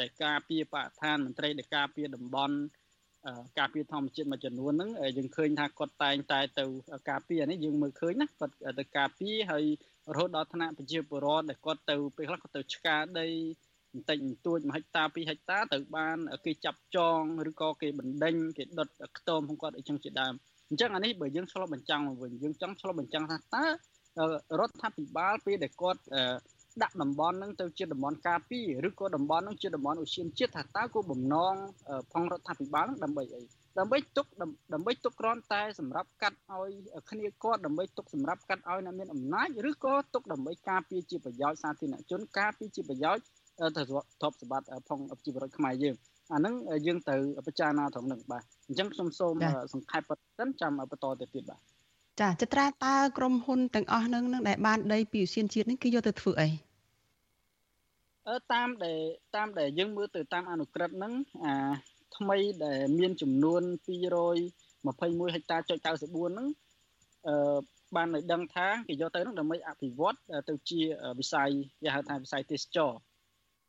[0.00, 2.56] ដែលការពារបរិស្ថានមន្ត្រីដែលការពារតំបន់
[3.58, 6.64] ការពារធម្មជាតិមួយចំនួនហ្នឹងយើងឃើញថាគាត់តែងតែទៅ
[7.10, 9.64] ការពារនេះយើងមើលឃើញណាគាត់ទៅការពារហើយ
[10.14, 13.28] រហូតដល់ថ្នាក់ប្រជាពលរដ្ឋដែលគាត់ទៅពេលខ្លះគាត់ទៅឆ្កាដី
[13.92, 20.34] បន្តិចបន្តួច1ហិកតា2ហិកតាទៅបានគេចាប់ចងឬក៏គេបណ្ដេញគេដុតខ្ទមផងគាត់អីចឹងជាដើម
[20.70, 23.64] អញ្ចឹងអានេះបើយើងឆ្លុះបញ្ចាំងមកវិញយើងចង់ឆ្លុះបញ្ចាំងថាតើ
[24.60, 26.00] រដ្ឋាភិបាលពេលដែលគាត់
[26.82, 31.54] ដាក់តំបន់នឹងទៅជាតំបន់ការពារឬក៏តំបន់នឹងជាតំបន់ឧស្សាហជាតិថាតើគោលបំណង
[32.12, 33.42] ផងរដ្ឋាភិបាលនឹងដើម្បីអី
[33.78, 34.26] ដើម្បីទុក
[34.72, 36.70] ដើម្បីទុកគ្រាន់តែសម្រាប់កាត់ឲ្យ
[37.10, 43.22] គ្នាគាត់ដើម្បីទុកសម្រាប់កាត់ឲ្យអ្នកមានអំណាចឬក៏ទុកដើម្បីការពារជាប្រយោជន៍សាធារណជនការពារជាប្រយោជន៍
[43.76, 43.82] ទៅ
[44.20, 45.94] ទ្រព្យសម្បត្តិផងជីវរដ្ឋខ្មែរយើង
[46.32, 46.54] អាហ្នឹង
[46.86, 47.16] យើងទៅ
[47.46, 49.34] ពិចារណាត្រង់ហ្នឹងបាទអញ្ចឹងខ្ញុំសូម
[49.72, 51.73] សង្ខេបប៉ុណ្ណឹងចាំបន្តទៅទៀតបាទ
[52.20, 56.48] ចាចត្រាតើក្រុមហ៊ុនទាំងអស់ហ្នឹងនឹងដែលបានដីពីឧស្សាហជាតិនេះគឺយកទៅធ្វើអី
[58.28, 58.98] អឺតាមដែល
[59.36, 61.12] តាមដែលយើងមើលទៅតាមអនុក្រឹត្យហ្នឹង
[61.44, 61.54] អា
[62.16, 66.48] ថ្មីដែលមានចំនួន221ហិកតាចុច94ហ្នឹង
[67.26, 67.56] អឺ
[67.96, 70.16] បានឲ្យដឹងថាគេយកទៅហ្នឹងដើម្បីអភិវឌ្ឍ
[70.48, 70.80] ទៅជា
[71.18, 71.50] វិស័យ
[71.82, 72.92] គេហៅថាវិស័យទេសចរ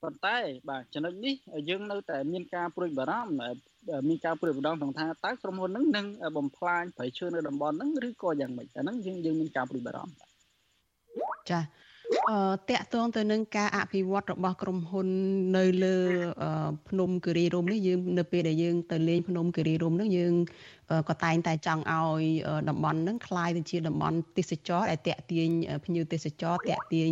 [0.06, 0.38] ប៉ុន្តែ
[0.70, 1.36] បាទចំណុចនេះ
[1.70, 3.32] យើងនៅតែមានការព្រួយបារម្ភ
[4.08, 6.06] មានការព្រួយបារម្ភក្នុងថាតើក្រុមហ៊ុនហ្នឹងនឹង
[6.38, 10.16] បំផ្លាញប្រៃឈើនៅតំបន់ហ្នឹងឬក៏យ៉ាងម៉េចអាហ្នឹងយើងយើងមានការព្រួយបារម្ភ
[11.50, 11.85] ចាអឺ
[12.71, 15.09] តកតងទៅនឹងការអភិវឌ្ឍរបស់ក្រុមហ៊ុន
[15.57, 15.97] នៅលើ
[16.89, 20.35] ភ្នំគិរីរម្យនេះយើងនៅពេលដែលយើងទៅលេងភ្នំគិរីរម្យហ្នឹងយើង
[21.09, 22.23] ក៏តែងតែចង់ឲ្យ
[22.69, 25.49] តំបន់ហ្នឹងคล้ายទៅជាតំបន់ទេសចរដែលតាក់ទាញ
[25.85, 27.11] ភ្ញៀវទេសចរតាក់ទាញ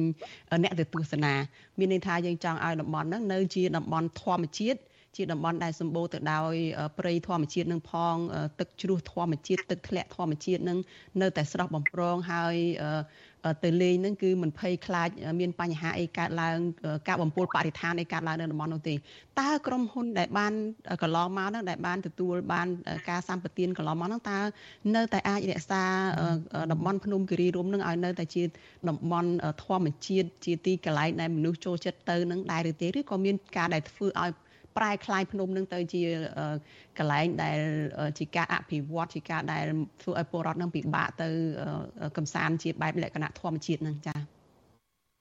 [0.63, 1.33] អ្នកទៅទស្សនា
[1.79, 4.81] មានន័យថាយើងចង់ឲ្យតំបន់ហ្នឹងនៅជាតំបន់ធម្មជាតិ
[5.17, 6.55] ជាតំបន់ដែលសម្បូរទៅដោយ
[6.99, 8.15] ព្រៃធម្មជាតិនឹងផង
[8.61, 10.79] ទឹកជ្រោះធម្មជាតិទឹកធ្លាក់ធម្មជាតិនឹង
[11.21, 12.57] នៅតែស្រស់បំព្រងហើយ
[13.64, 16.58] ទៅលេងហ្នឹងគឺមិនភ័យខ្លាចមានបញ្ហាអីកើតឡើង
[17.08, 20.54] ការបំពុលបរិស្ថានអីកើតឡើងនៅតំបន់នោះទេតើក្រុមហ៊ុនដែលបាន
[21.04, 22.68] កន្លងមកហ្នឹងដែលបានទទួលបាន
[23.10, 24.40] ការសម្បទានកន្លងមកហ្នឹងតើ
[24.96, 25.84] នៅតែអាចរក្សា
[26.72, 28.44] តំបន់ភ្នំគិរីរម្យហ្នឹងឲ្យនៅតែជា
[28.90, 29.30] តំបន់
[29.64, 34.32] ធម្មជាតិជាទីកន្លែងដែលមនុស្សចូលចិត្តទៅនឹងដែរឬទេឬក៏មានការដែលធ្វើឲ្យ
[34.77, 36.03] ប្រែคล้ายភ្នំនឹងទៅជា
[36.99, 37.59] កន្លែងដែល
[38.19, 39.65] ជាការអភិវឌ្ឍជាការដែល
[40.03, 41.29] ធ្វើឲ្យពលរដ្ឋនឹងពិបាកទៅ
[42.17, 44.21] កំសាន្តជាបែបលក្ខណៈធម្មជាតិនឹងចា៎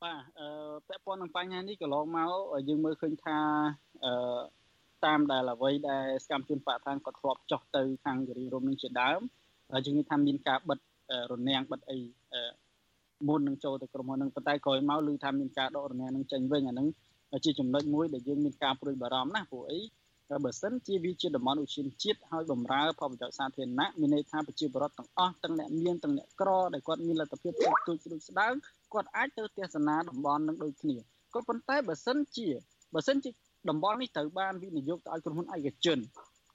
[0.04, 0.48] បាទអឺ
[0.88, 2.32] ពាក់ព័ន្ធនឹងបញ្ហានេះកន្លងមក
[2.68, 3.38] យើងមើលឃើញថា
[4.06, 4.14] អឺ
[5.06, 9.20] តាមដែលអ្វីដែលសកម្មជនបកថាគាត់ធ្លាប់ចុះទៅខាងគិរីរំនឹងជាដើម
[9.86, 10.80] យើងនិយាយថាមានការបិទ
[11.32, 12.00] រនាំងបិទអី
[13.28, 16.88] មុននឹងចូលទៅក្រុមហ៊ុននឹងប៉ុន្តែក្រោយមកឮថាមានការដករនាំងនឹងចេញវិញអាហ្នឹង
[17.45, 19.81] ជាចំណុចមួយដែលយើងមានការព្រួយបារម្ភណាស់ព្រោះអី
[20.45, 28.55] បើសិនជាវាជាតំបន់ឧស្សាហជាតិហើយបំរើផលប្រយោជន៍សាធារណៈមានន័យថាប្រជាពលរដ្ឋទាំងអស់ទាំងអ្នកមានទាំងអ្នកក្រដែលគាត់មានលទ្ធភាពទូចទូចដូចស្ដើង
[28.93, 30.97] គាត់អាចទៅទស្សនាតំបន់នឹងដូចគ្នា
[31.35, 32.49] ក៏ប៉ុន្តែបើសិនជា
[32.95, 33.31] បើសិនជា
[33.69, 35.99] តំបន់នេះត្រូវបានវិនិយោគទៅឲ្យក្រុមហ៊ុនឯកជន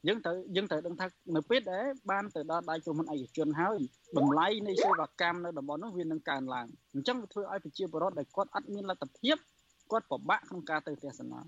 [0.07, 1.05] យើងត្រូវយើងត្រូវដឹងថា
[1.36, 3.80] នៅពេលដែលបានទៅដល់ដៃក្រុមហ៊ុនឯកជនហើយ
[4.17, 9.38] តម្លៃនៃសេវាកម្មនៅតំបន់នោះវានឹងកើនឡើងអញ្ចឹងវាធ្វើឲ្យប្រជាពលរដ្ឋដែលគាត់អត់មានលទ្ធភាព
[9.91, 11.39] គាត់ពិបាកក្នុងការទៅទស្សនា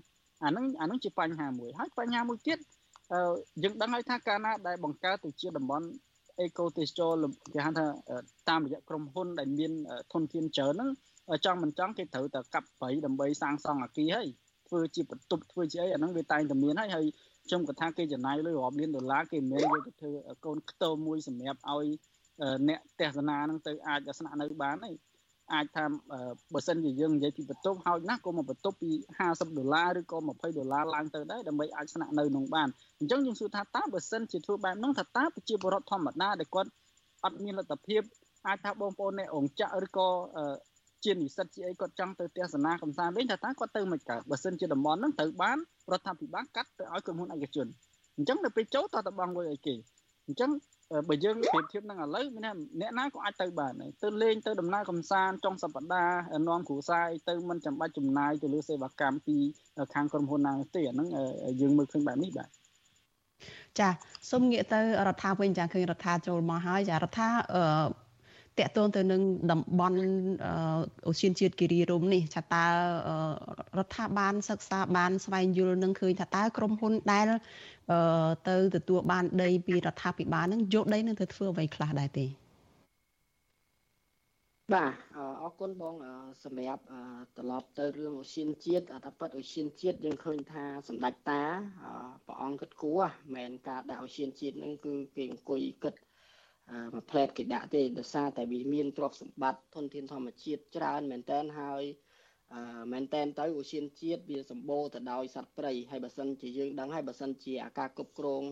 [0.44, 2.58] អានឹងអានឹងជាបញ្ហាមួយហើយបញ្ហាមួយទៀត
[3.62, 5.86] យើងដឹងហើយថាកាលណាដែលបង្កើតទៅជាតំបន់
[6.40, 7.12] អេកូទេសចរ
[7.52, 7.86] គេហៅថា
[8.48, 9.72] តាមរយៈក្រុមហ៊ុនដែលមាន
[10.12, 10.90] ធនធានច្រើនហ្នឹង
[11.44, 14.26] ចង់មិនចង់គេត្រូវតែកាប់ព្រៃដើម្បីសាងសង់អគារហើយ
[14.68, 17.06] ធ្វើជាបន្ទប់ធ្វើជាអីអាហ្នឹងវាតែងតែមានហើយហើយ
[17.46, 20.10] ខ្ញុំគាត់ថាគេចំណាយលុយរាប់លានដុល្លារគេមិនយកទៅធ្វើ
[20.44, 21.86] កូនខ្ទមមួយសម្រាប់ឲ្យ
[22.68, 24.90] អ្នកទស្សនាហ្នឹងទៅអាចស្នាក់នៅបានទេ
[25.54, 25.84] អាចថា
[26.54, 28.90] បើសិនជាយើងនិយាយពីបន្ទប់ហើយណាក៏មកបន្ទប់ពី
[29.24, 32.68] 50ដុល្លារឬក៏20ដុល្លារឡើងទៅដែរដើម្បីអាចស្នាក់នៅក្នុងបាន
[33.00, 36.70] អញ្ចឹងយើងសួរថាតើបើសិនជាធ្វើបែបហ្នឹងថាតើប្រជាពលរដ្ឋធម្មតាដែលគាត់
[37.24, 38.02] អត់មានលទ្ធភាព
[38.46, 40.08] អាចថាបងប្អូនអ្នកអង្គចក្រឬក៏
[41.04, 45.58] ជានិស្សិតជាអីគាត់ចង់ទៅទស្សនាកំសាន្តវិញថាតើគាត់ទៅមិនកើតបើសិនជាតំបន់ហ្នឹងត្រូវបាន
[45.92, 47.66] រដ្ឋាភិបាលកាត់ទៅឲ្យក្រុមហ៊ុនឯកជន
[48.16, 49.74] អញ្ចឹងនៅពេលចូលតើតបងលុយឲ្យគេ
[50.26, 50.50] អញ្ចឹង
[51.08, 52.44] បើយើងប្រៀបធៀបនឹងឥឡូវមាន
[52.80, 53.72] អ្នកណាក៏អាចទៅបាន
[54.02, 59.36] ទៅលេងទៅដំណើរកំសាន្តចុងសប្តាហ៍នាំគ្រួសារទៅមិនចាំបាច់ចំណាយទៅលើសេវាកម្មពី
[59.94, 61.08] ខាងក្រុមហ៊ុនណាទេអាហ្នឹង
[61.60, 62.48] យើងមើលឃើញបែបនេះបាទ
[63.78, 63.88] ចា
[64.30, 67.64] សូមងាកទៅរដ្ឋាវិញចាឃើញរដ្ឋាចូលមកហើយចារដ្ឋាអឺ
[68.58, 69.98] តកតងទៅនឹងតំបន់
[71.06, 72.64] អូសៀនជាតិគិរីរំនេះថាតើ
[73.78, 77.26] រដ្ឋាភិបាលសិក្សាបានស្វែងយល់នឹងឃើញថាតើក្រុមហ៊ុនដែល
[78.48, 82.26] ទៅទទួលបានដីពីរដ្ឋាភិបាលនឹងយកដីនឹងទៅធ្វើអ្វីខ្លះដែរទេ
[84.74, 84.92] បាទ
[85.42, 85.94] អរគុណបង
[86.44, 86.82] សម្រាប់
[87.36, 91.42] ត្រឡប់ទៅរឿងអូសៀនជាតិតែប៉ិតអូសៀនជាតិយើងឃើញថាសម្ដេចតា
[92.26, 93.02] ព្រះអង្គគិតគួរ
[93.34, 95.94] មិនការដាក់អូសៀនជាតិហ្នឹងគឺគេអង្គុយគិត
[96.94, 101.82] មួយផ្លែតគេដាក់ទេដោយសារតែវាមានទ្រព្យសម្បត្តិធនធានធម្មជាតិច្រើនមែនតើហើយ
[102.92, 108.42] មែនតែនទៅអូសៀនជាតិវាសម្បូរទៅដោយសត្វព្រៃហើយបើសិនជាយើងដឹងហើយបើសិនជាអាការគ្រប់គ្រង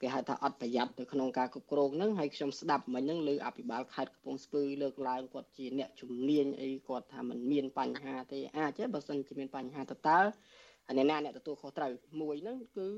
[0.00, 10.20] គេហៅថាអត់ប្រយ័ត្នទៅក្នុងការគ្រប់គ្រងហ្នឹងហើយខ្ញុំស្ដាប់មិញហ្នឹងលើអភិបាលខេត្តកំពង់ស្ពឺលើកឡើងគាត់ជាអ្នកជំនាញអីគាត់ថាมันមានបញ្ហាទេអាចទេបើសិនជាមានបញ្ហាទៅតើ
[10.96, 12.88] អ្នកណាអ្នកទទួលខុសត្រូវមួយហ្នឹងគឺ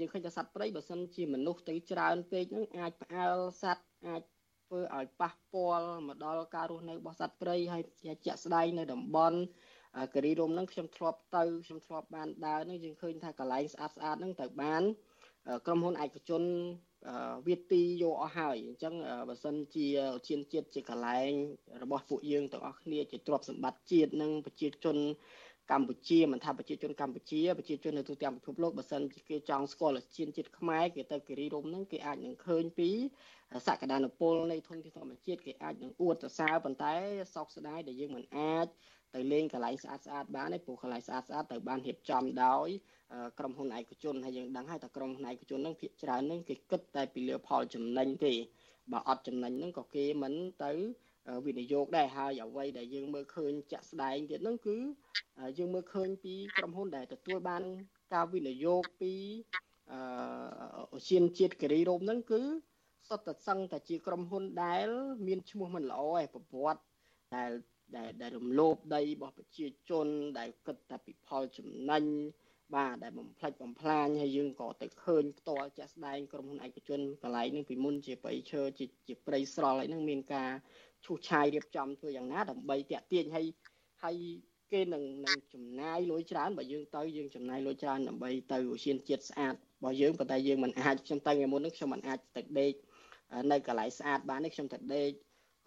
[0.00, 4.22] យើងឃើញថាសត្វព្រៃបើសិនជាមនុស្សទៅច្រើនពេកហ្នឹងអាចផ្អើលសត្វអាច
[4.68, 7.82] ធ្វើឲ្យប៉ះពាល់មកដល់ការរស់នៅរបស់សត្វព្រៃហើយ
[8.24, 9.38] ជាក់ស្ដែងនៅតំបន់
[10.14, 14.82] គិរីរំហ្នឹងខ្ញុំធ្លាប់ទៅខ្ញុំធ្លាប់បានដើរហ្នឹងយើងឃើញថាកន្លែងស្អាតស្អាតហ្នឹងទៅបាន
[15.66, 16.42] ក្រុមហ៊ុនឯកជន
[17.48, 18.94] វាទីយកអស់ហើយអញ្ចឹង
[19.28, 19.86] បើសិនជា
[20.28, 21.30] ជាជាតិជាកន្លែង
[21.82, 24.96] របស់ពួកយើងទាំងអស់គ្នាជាទ្រព្យសម្បត្តិជាតិនិងប្រជាជន
[25.72, 32.90] កម្ពុជាមិនថាប្រជាជនកម្ពុជាប្រជាជននៅទូទាំងពិភពលោកបើសិនជាគេចង់ស្គាល់ជាតិជាតិខ្មែរគេទៅគិរីរំហ្នឹងគេអាចនឹងឃើញពី
[33.66, 36.94] សក្តានុពលនៃធនធានធម្មជាតិគេអាចនឹងអួតសរសើរប៉ុន្តែ
[37.34, 38.66] សោកស្ដាយដែលយើងមិនអាច
[39.14, 42.68] ទៅលេងកន្លែងស្អាតស្អាតបានទេព្រោះកន្លែងស្អាតស្អាតត្រូវបានរៀបចំដោយ
[43.38, 48.34] ក្រុមហ៊ុនឯកជនហើយយើងដឹងហើយថាក្រុមហ៊ុនឯកជនហ្នឹងភាគច្រើនហ្នឹងគេគិតតែពីលើផលចំណេញទេ
[48.92, 50.34] បើអត់ចំណេញហ្នឹងក៏គេមិន
[50.64, 50.72] ទៅ
[51.46, 54.76] វិនិយោគដែរហើយអ្វីដែលយើងមើលឃើញជាក់ស្ដែងទៀតហ្នឹងគឺ
[55.58, 57.62] យើងមើលឃើញពីក្រុមហ៊ុនដែលទទួលបាន
[58.14, 59.12] ការវិនិយោគពី
[59.92, 60.00] អឺ
[60.92, 62.42] អូសៀនជាតិគិរីរមហ្នឹងគឺ
[63.08, 64.88] សុទ្ធតែសឹងតែជាក្រុមហ៊ុនដែល
[65.26, 66.82] មានឈ្មោះមិនល្អឯប្រវត្តិ
[67.36, 67.50] ដែល
[67.96, 70.06] ដែលដែលរំលោភដីរបស់ប្រជាជន
[70.38, 72.04] ដែលគិតតែពីផលចំណេញ
[72.76, 80.50] បាទដែលបំផ្លិចបំផ្លាញហើយយើងក៏ទៅឃើញផ្ទាល់ជាក់ស្ដែងក្រុមហ៊ុនឯកជនកន្លែងនេះពីមុនជាព្រៃឈើជាជាព្រៃស្រល់អីហ្នឹងមានការ
[81.04, 83.46] ឈូសឆាយរៀបចំធ្វើយ៉ាងណាដើម្បីតាក់ទាញឲ្យ
[84.02, 84.18] ឲ្យ
[84.72, 92.72] គេនឹងនឹងចំណាយលុយច្រើនបើយើងទៅយើងចំណាយលុយច្រើនដើម្បីទៅឧស្សាហជាតិស្អាតរបស់យើងប៉ុន្តែយើងមិនអាចខ្ញុំទៅថ្ងៃមុនហ្នឹងខ្ញុំមិនអាចទៅដេក
[93.52, 95.10] នៅកន្លែងស្អាតបានទេខ្ញុំទៅដេក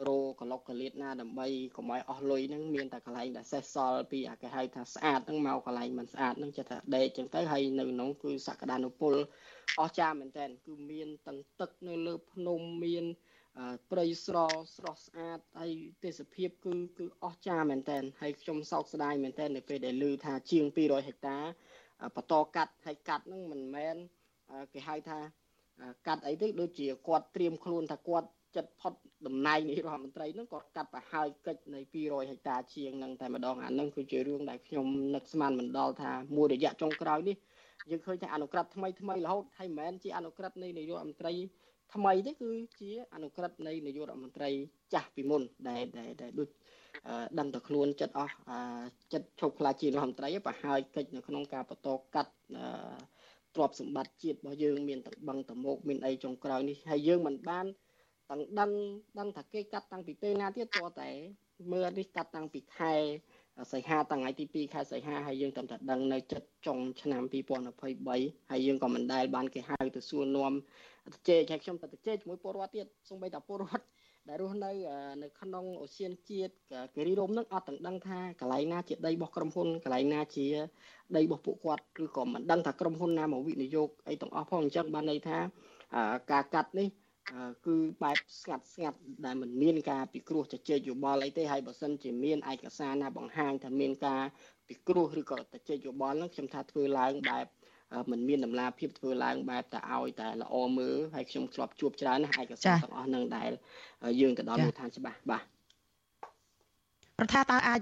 [0.07, 9.14] រោកលុកកលៀតណាដើម្បីកុំឲ្យអស់លុយហ្នឹងមានតែកន្លែងដែលសេះសល់ពីអាគេហៅថាស្អាតហ្នឹងមកកន្លែងមិនស្អាតហ្នឹងចិត្តថាដេកចឹងទៅហើយនៅក្នុងគឺសក្តានុពល
[9.80, 13.05] អស្ចារ្យមែនតើគឺមានទាំងទឹកនៅលើភ្នំមាន
[13.91, 15.72] ព្រៃស្រល់ស្រស់ស្អាតហើយ
[16.03, 21.38] ទេសភាពគឺគឺអស្ចារ្យមែនតើហើយខ្ញុំសោកស្ដាយមែនតើនៅពេលដែលឮថាជាង200ហិកតា
[22.16, 23.95] បន្តកាត់ហើយកាត់ហ្នឹងមិនមែន
[24.74, 25.20] គេហៅថា
[26.07, 28.93] កាត់អីទេដូចជាគាត់ត្រៀមខ្លួនថាគាត់ចិត្តផុត
[29.27, 37.38] តំណែងនាយរដ្ឋមន្ត្រីនឹងគាត់កាត់ប្រហើយកិច្ចនៃ200ហិកតាជាងនឹងតែម្ដងអានឹងគឺជារឿងដែលខ្ញុំនឹកស្មានមិនដល់ថាមួយរយៈចុងក្រោយនេះ
[37.89, 41.34] យើងឃើញថាអនុក្រឹត្យថ្មីថ្មីរហូតហើយមិនមែនជាអនុក្រឹត្យនៃនាយករដ្ឋមន្ត្រី
[41.93, 44.49] ថ្មីទេគឺជាអនុក្រឹត្យនៃនាយករដ្ឋមន្ត្រី
[44.93, 46.49] ចាស់ពីមុនដែលដែលដូច
[47.39, 48.34] ដឹងតែខ្លួនចិត្តអស់
[49.13, 52.32] ចិត្តឈប់ខ្លាចជារដ្ឋមន្ត្រីប្រហើយកិច្ចនៅក្នុងការបន្តកាត់
[53.56, 57.66] ទ្រព្យសម្បត្តិជាតិរបស់យើងមានទាំងបឹងតមោកមានអីចុងក្រោយនេះហើយយើងមិនបាន
[58.30, 58.72] ទាំងដឹង
[59.20, 61.10] ដឹងថាគេកាត់តាំងពីពេលណាទៀតតតែ
[61.72, 62.93] មើលនេះកាត់តាំងពីខែ
[63.74, 67.24] សីហាតាំងថ្ងៃទី2ខែសីហាហើយយើងតែតែដឹងនៅចិត្តចុងឆ្នាំ
[67.88, 70.54] 2023ហើយយើងក៏មិនដែលបានគេហៅទៅសួរនាំ
[71.06, 73.84] ទៅជែកឲ្យខ្ញុំទៅជែកជាមួយពលរដ្ឋទៀតសូម្បីតែពលរដ្ឋ
[74.30, 74.72] ដែលរស់នៅ
[75.24, 76.53] នៅក្នុងអូសៀនជាតិ
[76.95, 80.45] គិរីរមនឹងអត់ទាំងដឹងថាកន្លែងណាជាដីរបស់ក្រុមហ៊ុនកន្លែងណាជា
[81.15, 85.38] ដីរបស់ពួកគាត់ឬក៏មិនដឹងថាក្រុមហ៊ុនណាមកវិនិយោគអីទាំងអស់ផងអញ្ចឹងបានន័យថា
[86.32, 86.88] ការកាត់នេះ
[87.65, 94.24] គឺបែបស្ងាត់ស្ងាត់ដែលមិនមានការពិគ្រោះជជែកយោបល់អីទេហើយបើសិនជាមានឯកសារណាបង្ហាញថាមានការ
[94.67, 97.45] ពិគ្រោះឬក៏ជជែកយោបល់ហ្នឹងខ្ញុំថាធ្វើឡើងបែប
[98.11, 103.51] មិនមានដំណាភាពធ្វើឡើងបែបតែឲ្យតែល្អមើលហើយខ្ញុំធ្លាប់ជួបច្រើនណាស់ឯកសារទាំងអស់ហ្នឹងដែល
[104.21, 105.43] យើងទៅដល់មូលដ្ឋានច្បាស់បាទ
[107.21, 107.81] រដ្ឋាតើអាច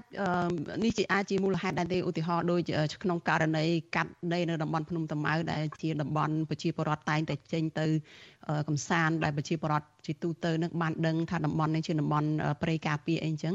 [0.84, 3.64] នេះជាអាចជាមូលហេតុដែរទេឧទាហរណ៍ដូចក្នុងករណី
[3.96, 7.86] កាត់ដីនៅតំបន់ភ្នំតាម៉ៅដែលជាតំបន់ប្រជាពលរដ្ឋតែងតែចេញទៅ
[8.68, 12.28] កំសាន្តដែលប្រជាពលរដ្ឋជាទូទៅនឹងបានដឹងថាតំបន់នេះជាតំបន់
[12.62, 13.54] ព្រៃការពារអីចឹង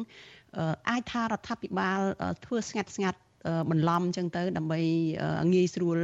[0.89, 1.99] អាចថារដ្ឋាភិបាល
[2.45, 3.19] ធ្វើស្ងាត់ស្ងាត់
[3.71, 4.79] បន្លំអញ្ចឹងទៅ ដើម្បី
[5.53, 5.97] ងាយស្រួល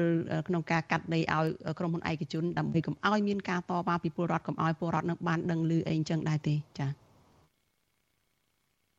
[0.48, 1.46] ក្នុងការកាត់ដីឲ្យ
[1.80, 6.92] ក្រុមហ៊ុនឯកជនដើម្បីកុំឲ្យមានការតវ៉ាពីពលរដ្ឋកុំឲ្យពលរដ្ឋនឹងបានដឹងឮអីអញ្ចឹងដែរទេចា៎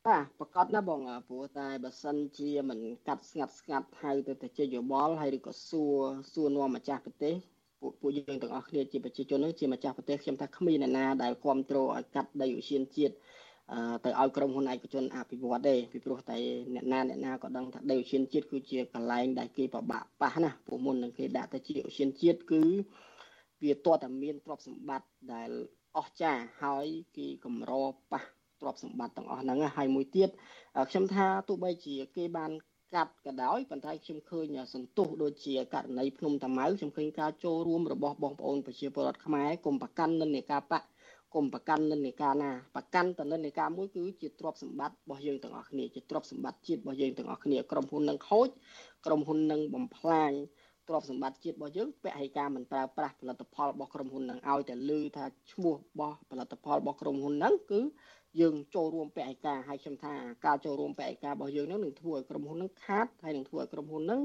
[0.07, 5.95] បាទប្រកាសណាបងព្រោះតែបើសិនជាមិនកាត់ស្ងាត់ស្ងាត់ហៅទៅទៅជាយោបល់ហើយឬក៏សួរ
[6.33, 7.35] សួរនាំម្ចាស់ប្រទេស
[7.79, 13.13] ពពួកពួកយើងទាំងអស់គ្នាជាប្រជាជននឹងជាម្ចាស់ប្រទេសខ្ញុំថាគ្មានអ្នកណាដែលគ្រប់គ្រងឲ្យកាត់ដីឧស្សាហជាតិ
[14.05, 16.37] ទៅឲ្យក្រុមហ៊ុនឯកជនអភិវឌ្ឍទេពីព្រោះតែ
[16.75, 22.61] អ្នកណាអ្នកណាក៏ដឹងថាដីឧស្សាហជាតិគឺជាកន្លែងដែលគេប្របាក់ប៉ះណាពួកមុននឹងគេដាក់ទៅជាឧស្សាហជាតិគឺ
[23.63, 25.49] វាតតែមានទ្រព្យសម្បត្តិដែល
[25.97, 26.85] អស្ចារ្យហើយ
[27.17, 27.71] គេកម្រ
[28.11, 28.21] ប៉ះ
[28.61, 30.29] ទ្រព្យសម្បត្តិទាំងអស់ហ្នឹងហើយមួយទៀត
[30.89, 32.51] ខ្ញុំថាទោះបីជាគេបាន
[32.95, 40.83] កាត់ក៏ដោយប៉ុន្តែខ្ញុំឃើញសន្ទុះដូចជាករណីភ្នំតាម៉ៅខ្ញុំឃើញការចូលរួមរបស់បងប្អូនប្រជាពលរដ្ឋខ្មែរគុំប្រកាន់និន្នាការបក
[41.33, 48.49] គុំប្រកាន់និន្នាការណាប្រកាន់តនិន្នាការមួយគឺជាទ្រព្យសម្បត្តិរបស់យើងទាំងអស់គ្នាជាទ្រព្យសម្បត្តិជាតិរបស់យើងទាំងអស់គ្នាក្រុមហ៊ុននឹងខូច
[49.05, 50.31] ក្រុមហ៊ុននឹងបំផ្លាញ
[50.87, 57.81] ទ្រព្យសម្បត្តិជាតិរបស់យើងពហិការមិនប្រើប្រាស់ផលិតផលរបស់ក្រុមហ៊ុននឹងឲ្យតែលឺថាឈ្មោះរបស់ផលិតផលរបស់ក្រុមហ៊ុនហ្នឹងគឺ
[58.41, 60.13] យើងចូលរួមបេក្ខការហើយខ្ញុំថា
[60.45, 64.21] ការចូលរួមបេក្ខការរបស់យើងនឹងនឹងធ្វើឲ្យក្រុមហ៊ុននឹងខាតហើយនឹងធ្វើឲ្យក្រុមហ៊ុននឹង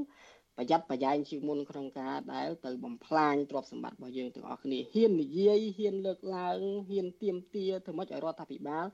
[0.57, 8.85] ប្រយ័ត្នប្រយែងជាងមុនក្នុងការដែលទៅបំផ្លាញទ្រព្យសម្បត្តិរបស់យើងទាំងអស់គ្នាហ៊ាននិយាយហ៊ានលើកឡើងហ៊ានទៀមទាធ្វើម៉េចឲ្យរដ្ឋាភិបាល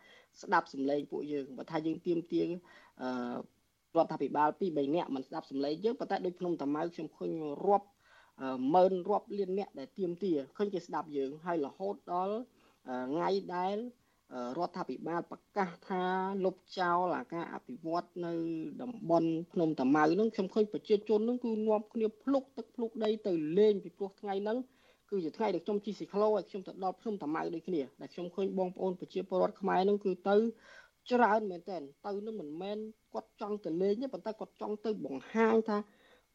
[0.41, 2.41] ស្ដាប់សម្លេងពួកយើងបើថាយើងទៀមទា
[3.01, 3.09] អឺ
[3.97, 7.31] រដ្ឋាភិបាល2 3នាក់មិនស្ដាប់សម្លេងយើងប៉ុន្តែដូចភ្នំតាម៉ៅខ្ញុំឃើញ
[7.67, 7.87] រាប់
[8.73, 12.35] ម៉ឺនរាប់លានអ្នកដែលទៀមទាឃើញគេស្ដាប់យើងហើយរហូតដល់
[13.11, 13.77] ថ្ងៃដែល
[14.57, 16.03] រដ្ឋាភិបាលប្រកាសថា
[16.45, 18.33] លុបចោលអាការអភិវឌ្ឍនៅ
[18.81, 24.57] តំបន់ភ្នំតាម៉ៅហ្នឹងខ្ញុំឃើញប្រជាជនហ្នឹងគឺនាំគ្នាភ្លុកទឹកភ្លុកដីទៅលេងពីព្រោះថ្ងៃហ្នឹង
[25.09, 30.35] គឺជាថ្ងៃដែលខ្ញុំជិះស៊ីក្លូឲ្យខ្ញុំទៅដល់ភ្នំតាម៉ៅដូចគ្នាដែលខ្ញុំឃើញបងប្អូនប្រជាពលរដ្ឋខ្មែរហ្នឹងគឺទៅ
[31.11, 32.77] ច្រើនមែនតើទៅនឹងមិនមែន
[33.13, 35.77] គាត់ចង់ទៅលេងទេប៉ុន្តែគាត់ចង់ទៅបង្ហាញថា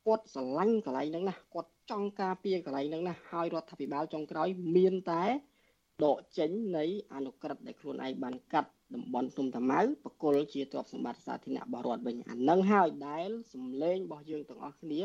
[0.07, 5.24] គាត់ស្រឡាញ់កន្លែងហ្នឹងណាគាត់ចង់ការពារកន្លែងហ្នឹងណាហើយរដ្ឋាភិបាលចុងក្រោយមានតែ
[6.05, 6.84] ដកចេញនៃ
[7.14, 15.01] អនុក្រឹត្យដែលខ្លួនឯងបានកាត់តំបន់ភ្នំតាម៉ៅបកគលជាទ្រព្យសម្បត្តិសាធារណៈរបស់រដ្ឋវិញអានឹងហើយដែលសម្លេងរបស់យើងទាំងអស់គ្នា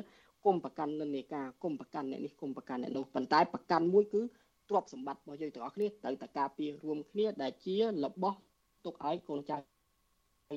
[0.45, 4.21] គុំប្រកាន់និន្នាការគុំប្រកាន់អ្នកនេះគុំប្រកាន់អ្នកនោះប៉ុន្តែប្រកាន់មួយគឺ
[4.69, 8.37] ទ្រព្យសម្បត្តិរបស់យើងទាំងអស់គ្នាត្រូវតែការពាររួមគ្នាដែលជារបស់
[8.85, 9.57] ទុកឲ្យកូនចៅ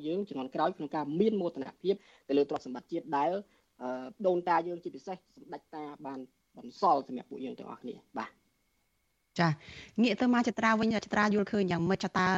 [0.07, 1.95] យើងជំនាន់ក្រោយក្នុងការមានមោទនភាព
[2.29, 3.31] ទៅលើទ្រព្យសម្បត្តិជាតិដែល
[4.27, 6.19] ដូនតាយើងជាពិសេសសម្ដេចតាបាន
[6.59, 8.31] បន្សល់សម្រាប់ពួកយើងទាំងអស់គ្នាបាទ
[9.41, 9.49] ចា
[10.03, 12.29] ងាកទៅមកចត្រាវិញចត្រាយល់ឃើញយ៉ាងម៉េចតើ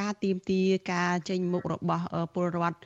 [0.00, 2.78] ការទៀមទាការចេញមុខរបស់ពលរដ្ឋ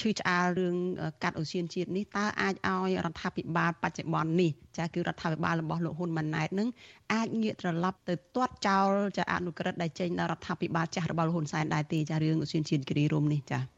[0.00, 0.76] ឈឺឆ្អាលរឿង
[1.22, 6.68] កាត់អូសៀនជាតិនេះតើអាចឲ្យរដ្ឋាភិបាលបច្ចុប្បន្ននេះចាគឺរដ្ឋាភិបាលរបស់លោកហ៊ុនម៉ាណែតនឹង
[7.12, 13.75] អាចងាកត្រឡប់ទៅទាត់ចោលចាអនុក្រឹត្យដែលចេញដល់រដ្ឋាភិបាលចាស់របស់លោកហ៊ុនសែនដែរទេចារឿងអូសៀនជាតិគិរីរំនេះចា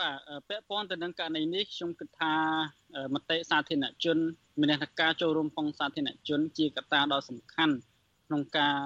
[0.00, 0.16] បាទ
[0.48, 2.34] ពាក់ព័ន្ធទៅនឹងករណីនេះខ្ញុំគិតថា
[3.14, 4.18] មតិសាធារណជន
[4.60, 7.74] មានន័យថាការចូលរួមផងសាធារណជនជាកត្តាដ៏សំខាន់
[8.26, 8.76] ក្នុងការ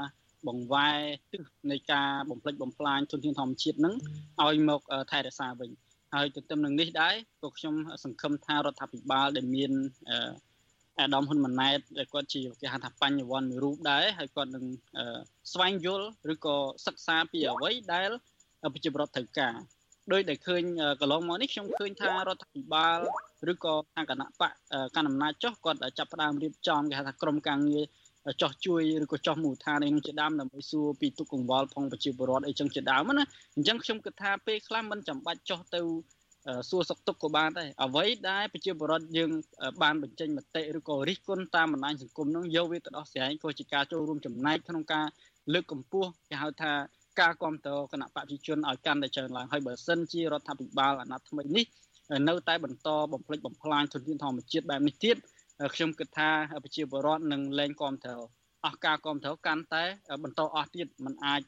[0.48, 0.98] បង្វែរ
[1.32, 3.94] ទិសនៃការបំផ្លិចបំផ្លាញធនធានធម្មជាតិនឹង
[4.42, 5.70] ឲ្យមកថែរក្សាវិញ
[6.14, 9.72] ហើយទន្ទឹមនឹងនេះដែរក៏ខ្ញុំសង្ឃឹមថារដ្ឋាភិបាលដែលមាន
[10.98, 14.64] អាដាមហ៊ុនម៉ាណែតដែលគាត់ជាគេហៅថាបញ្ញវន្តមួយរូបដែរហើយគាត់នឹង
[15.52, 16.56] ស្វែងយល់ឬក៏
[16.86, 18.10] សិក្សាពីអ្វីដែល
[18.72, 19.54] ប្រជាពលរដ្ឋត្រូវការ
[20.12, 20.62] ដោយដែលឃើញ
[21.00, 22.98] កន្លងមកនេះខ្ញុំឃើញថារដ្ឋាភិបាល
[23.52, 24.50] ឬក៏ខាងគណៈបក
[24.96, 27.84] កណ្ដាលអំណាចចុះគាត់ចាប់ផ្ដើមរៀបចំគេហៅថាក្រមការងារ
[28.42, 33.24] ចោះជួយឬក៏ចោះមូលដ្ឋានឯនឹងជាដើមដើម្បីសួរពីទុកកង្វល់ផងប្រជាពលរដ្ឋអីចឹងជាដើមណា
[33.56, 35.80] អញ្ចឹងខ្ញុំគិតថាពេលខ្លះមិនចាំបាច់ចោះទៅ
[36.68, 39.30] សួរសុខទុក្ខក៏បានដែរអ្វីដែលប្រជាពលរដ្ឋយើង
[39.82, 45.06] បានបញ្ចេញមតិឬក៏រិះគន់តាមបណ្ដាញសង្គមនោះយកវាទៅដោះស្រាយក៏ជាការចូលរួមចំណែកក្នុងការ
[45.52, 46.72] លើកកម្ពស់គេហៅថា
[47.20, 51.64] ការគ្រប់គ្រងគណៈបព្វជិជនឲ្យកាន់តែច្រើនឡើងហើយបើសិនជារដ្ឋាភិបាលអាណត្តិថ្មីនេះ
[52.28, 55.16] នៅតែបន្តបំផ្លិចបំផ្លាញធនធានធម្មជាតិបែបនេះទៀត
[55.74, 56.30] ខ្ញុំគិតថា
[56.64, 58.20] ប្រជាពលរដ្ឋនឹងលែងគ្រប់គ្រង
[58.64, 59.84] អស់ការគ្រប់គ្រងកាន់តែ
[60.22, 61.40] បន្តអស់ទៀតมันអាច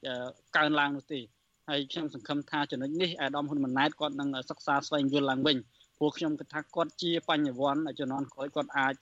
[0.57, 1.21] កើនឡើងនោះទេ
[1.69, 5.57] ហើយខ្ញុំសង្ឃឹមថាចំណុចនេះអាដាមហ៊ុនម៉ាណែតគាត់នឹងសិក្សាស្វែងយល់ឡើងវិញ
[5.99, 8.95] ព្រោះខ្ញុំគិតថាគាត់ជាបញ្ញវន្តជំនាន់ក្រោយគាត់អាច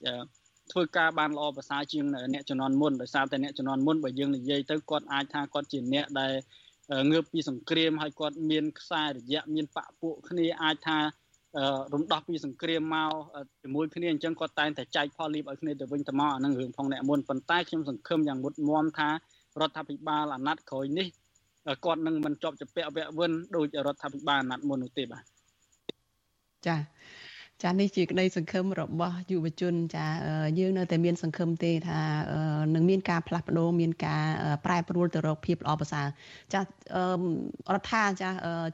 [0.73, 2.05] ធ្វើការបានល្អប្រសើរជាង
[2.35, 6.33] អ្នកជំនាន់មុនដោយសារតែអ្នកជំនាន់មុនបើយើងនិយាយទៅគាត់អាចថាគាត់ជាអ្នកដែល
[7.11, 10.99] ងើបពីសង្គ្រាមហើយគាត់មានខ្សែរយៈមានបពពួកគ្នាអាចថា
[11.95, 13.11] រំដោះពីសង្គ្រាមមក
[13.62, 19.11] ជាមួយគ្នាអញ្ចឹងគាត់តែងតែចែកផលលីបឲ្យគ្នាទៅវិញទៅមកអានឹងរឿងផងអ្នកមុនប៉ុន្តែខ្ញុំសង្ឃឹមយ៉ាងមុតមមថា
[19.61, 21.07] រដ្ឋាភិបាលអាណត្តិក្រោយនេះ
[21.85, 25.25] គាត់នឹងមិនជាប់ជាពាក់វៈវិនដោយរដ្ឋាភិបាលអាណត្តិមុននោះទេបាទ
[26.67, 26.77] ចា
[27.62, 30.07] ចានេះជាក្តីសង្ឃឹមរបស់យុវជន ចា
[30.59, 32.00] យើងនៅតែមានសង្ឃឹមទេថា
[32.74, 34.24] នឹងមានការផ្លាស់ប្ដូរមានការ
[34.64, 36.07] ប្រែប្រួលទៅរកភាពល្អប្រសើរ
[36.52, 36.64] ចារ
[37.78, 38.28] ដ្ឋាចា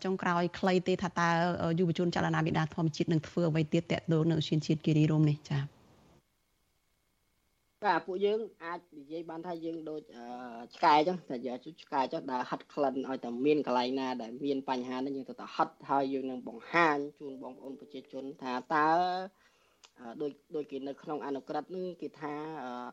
[0.04, 1.28] ចុងក្រោយខ្លីទេថាតើ
[1.78, 5.79] យុវជនចលនាវិដាធម្មជាតិនឹងធ្វើអ្វីទៀតតេតដូននៅឈានជាតិគិរីរំនេះចា
[7.84, 10.02] បាទពួកយើងអាចនិយាយបានថាយើងដូច
[10.76, 18.90] ឆ្កែចឹងតែយកឆ្កែចឹងដែលហិតក្លិនឲ្យតែមានកន្លែងណាដែលមានបញ្ហានេះយើងទៅតែហិតហើយយើងនឹងបង្ហាញជូនបងប្អូនប្រជាជនថាតើ
[20.20, 22.32] ដោយដោយគេនៅក្នុងអនុក្រឹត្យនឹងគេថា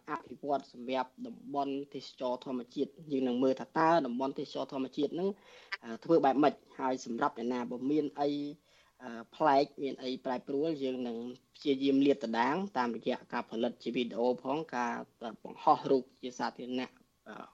[0.10, 5.30] អភិវឌ្ឍសម្រាប់តំបន់ទេសចរធម្មជាតិយើងនឹងមើលថាតើតំបន់ទេសចរធម្មជាតិនឹង
[6.04, 8.30] ធ្វើបែបម៉េចហើយសម្រាប់អ្នកណាបើមានអី
[9.36, 11.18] ប្លែកមានអីប្រែប្រួលយើងនឹង
[11.56, 14.94] ព្យាយាមលាតត្រដាង តាមរយៈការផលិតជាវីដេអូផងការ
[15.44, 16.92] បង្ហោះរូបជាសាធារណៈ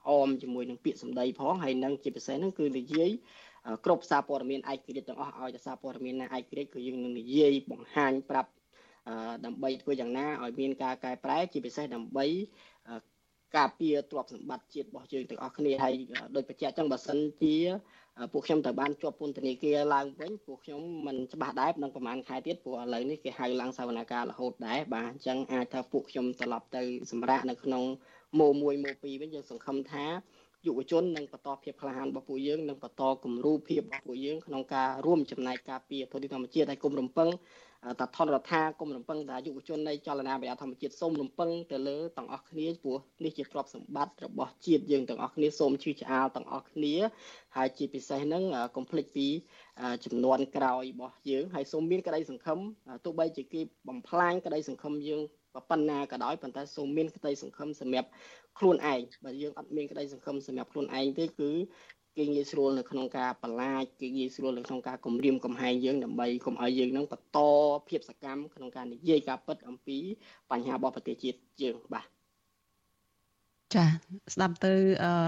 [0.08, 3.12] អមជាមួយនឹងពាក្យសម្ដីផងហើយនឹងជាពិសេសហ្នឹងគឺនិយាយ
[3.86, 8.52] គ្រប់សារព័ត៌មានឯករាជ្យទាំងអស់ឲ្យតែសារព័ត៌មានណាឯករាជ្យគឺយើងនឹងនិយាយបង្ហាញប្រាប់
[9.46, 12.26] ដើម្បីធ្វើយ៉ាងណាឲ្យមានការកែប្រែជាពិសេសដើម្បី
[13.58, 15.94] ការពារទ្រព្យសម្បត្តិជាតិរបស់យើងទាំងអស់គ្នាហើយ
[16.36, 17.56] ដោយបញ្ជាក់ចឹងបើសិនជា
[18.34, 27.84] ពួកខ្ញុំត្រូវបានជាប់ពន្ធនាគារឡើងវិញពួកខ្ញុំមិនច្បាស់ដែរនឹងប្រហែលខែទៀតព្រោះឥឡូវនេះគេហៅឡើងសវនកម្មរហូតដែរបាទអញ្ចឹងអាចថាពួកខ្ញុំត្រឡប់ទៅសម្រាប់នៅក្នុង
[28.40, 30.06] ម៉ូ1ម៉ូ2វិញយើងសង្ឃឹមថា
[30.66, 37.30] យុវជននឹងបន្តភាពក្លាហានរបស់ពួកយើងនឹងបន្តគំរូភាពរបស់ពួកយើងក្នុងការរួមចំណែកការពារធនធានធម្មជាតិហើយគុំរំពឹង
[38.00, 46.96] តាថនរដ្ឋាគុំរំពឹងថាយុវជននៃចលនាវិទ្យាធម្មជាតិសូមរំពឹងទៅលើទាំងអស់គ្នាព្រោះនេះជាទ្រព្យសម្បត្តិរបស់ជាតិយើងទាំងអស់គ្នាសូមជឿឆ្អាលទាំងអស់គ្នា
[47.56, 48.44] ហើយជាពិសេសហ្នឹង
[48.76, 49.28] កុំភ្លេចពី
[50.06, 52.60] ចំនួនក្រោយរបស់យើងហើយសូមមានក្តីសង្ឃឹម
[53.06, 55.22] ទោះបីជាគេបំផ្លាញក្តីសង្ឃឹមយើង
[55.70, 58.10] ប៉ុណ្ណាក៏ដោយប៉ុន្តែសូមមានក្តីសង្ឃឹមសម្រាប់
[58.60, 61.52] ខ្លួនឯងបើយើងអត់មានក្តីសង្ឃឹមសម្រាប់ខ្លួនឯងទេគឺ
[62.18, 67.40] គេងាយស្រួលនៅក្នុងការបន្លាចគេងាយស្រួលនៅក្នុងការគំរាមកំហែងយើងដើម្បីកុំឲ្យយើងនឹងបន្ត
[67.90, 69.98] ភាពសកម្មក្នុងការនិយាយការពិតអំពី
[70.52, 72.08] បញ្ហារបស់ប្រទេសជាតិយើងបាទ
[73.76, 73.86] ចា
[74.34, 74.74] ស្ដាប់ទៅ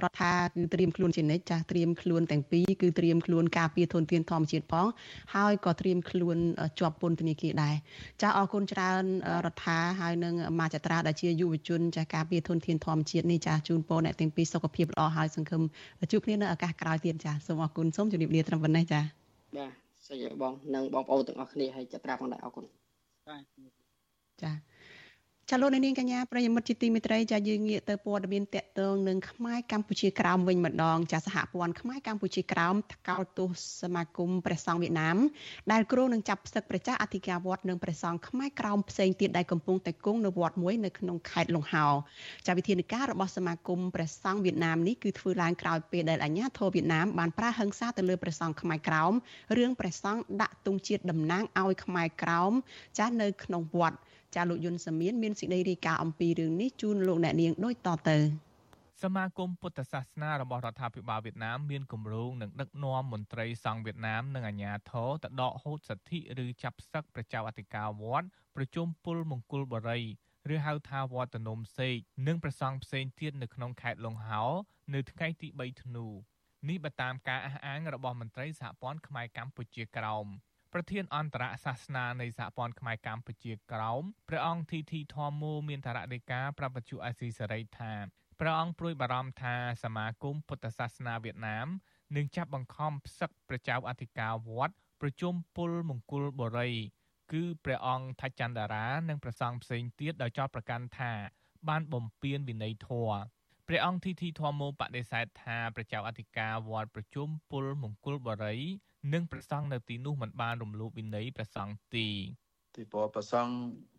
[0.03, 4.87] រដ្ឋាគឺត្រៀមខ្លួនជានិច្ចចាត្រៀមខ្លួនទាំងពីរគឺត្រៀមខ្លួនការពារធនធានធម្មជាតិផង
[5.35, 6.37] ហើយក៏ត្រៀមខ្លួន
[6.79, 7.75] ជាប់ពន្ធនាគារដែរ
[8.21, 9.03] ចាអរគុណច្រើន
[9.45, 15.61] រដ្ឋាហើយនឹងមាចត្រាដែលជាយុវជនចាការពារធនធានធម្មជាតិនេះចាជូនពរអ្នកទាំងពីរសុខភាពល្អហើយសង្ឃឹម
[16.11, 19.01] ជួបគ្នានៅឱកាសក្រោយទៀតចាសូមអរគុណសូមជម្រាបលាត្រឹមប៉ុណ្ណេះចា
[19.57, 19.71] បាទ
[20.07, 22.65] សូមបងនិងបងប្អូនទាំងអស់គ្នាហើយចត្រាផងដែរអរគុណ
[23.27, 23.37] ចា
[24.43, 24.51] ចា
[25.61, 33.49] លោកនាងកញ្ញាប្រិយមិត្តជាទីមេត្រីចាយើងងាកទៅព័ត៌មានតកតងនឹងខ្មែរកម្ពុជាក្រោមវិញម្ដងចាសហព័ន្ធខ្មែរកម្ពុជាក្រោមថ្កោលទោស
[33.81, 35.17] សមាគមព្រះសង្ឃវៀតណាម
[35.71, 41.87] ដែលគ្រោងនឹងចាប់ផ្សឹកប្រជាអធិការវត្តនិងព្រះសង្ឃខ្មែរក្រោមផ្សេងទៀតដែលកំពុងតែគង់នៅវត្តមួយនៅក្នុងខេត្តលង្ហោ
[42.47, 49.13] ចាវិធានការរបស់សមាគមព្រះសង្ឃវៀតណាមនេះគឺធ្វើឡើងក្រោយពេលដែលអាជ្ញាធរវៀតណាមបានប្រើហិង្សាទៅលើព្រះសង្ឃខ្មែរក្រោម
[49.57, 52.51] រឿងព្រះសង្ឃដាក់ទង់ជាតិតំណាងឲ្យខ្មែរក្រោម
[52.99, 53.97] ចានៅក្នុងវត្ត
[54.35, 58.17] ចាលោកយុនសាមៀនមានសេចក្តីរាយការណ៍អំពីរឿងនេះជូនលោកអ្នកនាងដូចតទៅ
[59.03, 70.03] សមាគមពុទ្ធសាសនារបស់រដ្ឋាភិបាលវៀតណាមមានគម្រោងនឹងដឹកនាំមន្ត្រីសង្ឃវៀតណាមនិងអាជ្ញាធរទៅដកហូតសិទ្ធិឬចាប់ផ្សឹកប្រជាអធិការវត្តប្រជុំពលមង្គលបរិយ
[70.53, 71.95] ឬហៅថាវត្តនំសេក
[72.27, 74.43] និងប្រសង់ផ្សេងទៀតនៅក្នុងខេត្តលង្ហោ
[74.93, 76.05] នៅថ្ងៃទី3ធ្នូ
[76.69, 80.27] នេះបើតាមការអះអាងរបស់មន្ត្រីសហព័ន្ធខ្មែរកម្ពុជាក្រោម
[80.77, 87.93] ប្រធានអន្តរសាសនានៃសហព័ន្ធខ្មែរកម្ពុជាក្រោមព្រះអង្គធីធីធម្មោមានតារដីកាប្រពន្ធអាស៊ីសេរីថា
[88.39, 91.67] ព្រះអង្គព្រួយបារម្ភថាសមាគមពុទ្ធសាសនាវៀតណាម
[92.15, 96.71] នឹងចាប់បង្ខំផ្សឹកព្រះចៅអធិការវត្តប្រជុំពលមង្គលបុរី
[97.31, 101.13] គឺព្រះអង្គថាចន្ទរា និងព្រះសង្ឃផ្សេងទៀតដោយចោទប្រកាន់ថា
[101.69, 103.17] បានបំពានវិន័យធម៌
[103.69, 108.57] ព្រះអង្គធីធីធម្មោបដិសេធថាព្រះចៅអធិការវត្តប្រជុំពលមង្គលបុរី
[109.13, 112.07] និងព្រះសង្ឃនៅទីនោះមិនបានរំលោភវិន័យព្រះសង្ឃទេ
[112.75, 113.55] ទីព្រោះព្រះសង្ឃ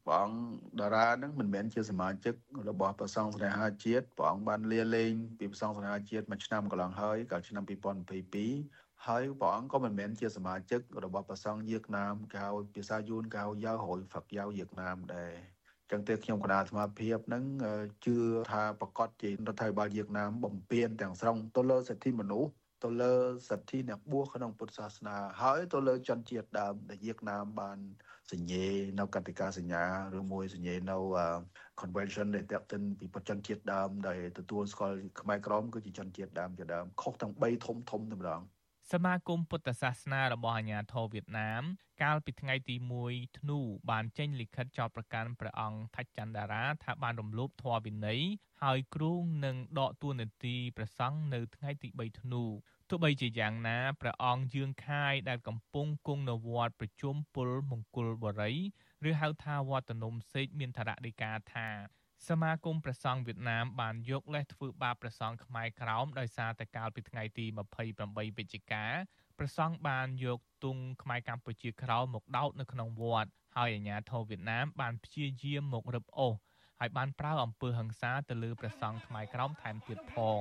[0.07, 0.39] ព្រះអង្គ
[0.81, 2.35] តារានឹងមិនមែនជាសមាជិក
[2.69, 7.65] របស់ព្រះសង្ឃស្នេហាជាតិព្រះអង្គបានលាលែងពីព្រះសង្ឃស្នេហាជាតិមួយឆ្នាំកន្លងហើយកាលឆ្នាំ
[8.35, 15.56] 2022ហើយព្រះអង្គក៏មិនមែនជាសមាជិករបស់ព្រះសង្ឃវៀតណាមកៅភាសាយួនកៅយ៉ាវហើយហ្វាក់យ៉ាវវៀតណាមដែរ
[15.91, 17.45] ចឹងទេខ្ញុំគណៈអាត្មាភាពនឹង
[18.05, 18.17] ជឿ
[18.53, 22.51] ថាប្រកាសជារដ្ឋាភិបាលវៀតណាមបំពេញទាំងស្រុងទៅលើសិទ្ធិមនុស្ស
[22.85, 23.15] ទៅលើ
[23.49, 27.79] សិទ្ធិអ្នកបួសក្នុងពុទ្ធសាសនាហើយទៅលើជនជាតិដើមដែលវៀតណាមបាន
[28.33, 28.67] សញ្ញេ
[28.99, 29.85] នៅកតិកាសញ្ញា
[30.19, 30.99] ឬមួយសញ្ញេនៅ
[31.81, 38.43] convention ដែលតាក់ទិនពីប្រជនជាតិដើមដែលទទួលស្គាល់ខ្មែរក្រមគឺជាជនជាតិដើមជាដើមខុសទាំង3ធំធំតែម្ដង
[38.93, 41.63] សមាគមពុទ្ធសាសនារបស់អាជ្ញាធរវៀតណាម
[42.03, 42.77] កាលពីថ្ងៃទី
[43.07, 43.59] 1ធ្នូ
[43.91, 48.23] បានចេញលិខិតចោទប្រកាន់ព្រះអង្គថាច់ចន្ទរាថាបានរំលោភធម៌វិន័យ
[48.63, 52.43] ហើយគ្រូងនឹងដកទួនាទីព្រះសង្ឃនៅថ្ងៃទី3ធ្នូ
[52.89, 58.57] ទោះបីជាយ៉ាងណាព្រះអង្គយឿងខាយដែលកំពុងគង់នៅវត្តប្រជុំពលមង្គលបរិយ
[59.09, 61.69] ឬហៅថាវត្តនំសេកមានធរណីកាថា
[62.29, 67.47] សមាគមព្រះសង្ឃវៀតណាមបានយកលេសធ្វើបាបព្រះសង្ឃខ្មែរក្រោមដោយសារតែកាលពីថ្ងៃទី
[67.93, 68.85] 28វិច្ឆិកា
[69.39, 76.35] ព្រះសង្ឃបានយកទង់ខ្មែរកម្ពុជាក្រោមមកដោតនៅក្នុងវត្តហើយអាជ្ញាធរវៀតណាមបានព្យាយាមមករឹបអូស
[76.81, 80.41] ហើយបានប្រើអំពើហិង្សាទៅលើព្រះសង្ឃខ្មែរក្រោមថែមទៀតផង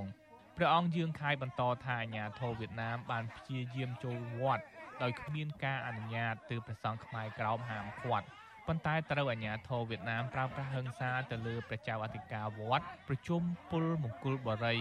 [0.57, 4.63] ព្រះអង្គយាងខាយបន្តថាអាជ្ញាធរវៀតណាមបានព្យាយាមចូលវត្ត
[5.03, 8.27] ដោយគ្មានការអនុញ្ញាត từ ព្រះសង្ឃខ្មែរក្រោមហាមឃាត់
[8.67, 13.41] ប៉ុន្តែត្រូវអាជ្ញាធរវៀតណាមប្រើប្រាស់ហិង្សាទៅលើព្រះចៅអធិការវត្តប្រជុំ
[13.71, 14.79] ពលមង្គលបរិយ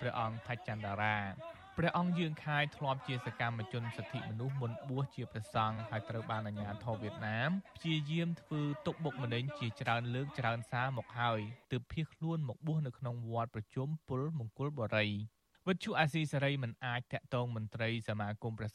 [0.00, 1.16] ព្រះអង្គថច្ឆន្ទរា
[1.76, 11.40] ព្រះអង្គយើងខាយធ្លាប់ជាសកម្មជនសិទ្ធិមនុស្សមុនបួសជាព្រះសង្ឃហើយត្រូវបានអាជ្ញាធរវៀតណាមព្យាយាមធ្វើទុកបុកម្នេញជាច្រើនលើកច្រើនសារមកហើយ
[11.72, 15.10] ទើបភៀសខ្លួនមកបួសនៅក្នុងវត្តប្រជុំពលមង្គលបរិយ
[15.68, 18.64] វិទ្យុអាស៊ីសេរីមិនអាចតាក់ទងមន្ត្រីសមាគមព្រះ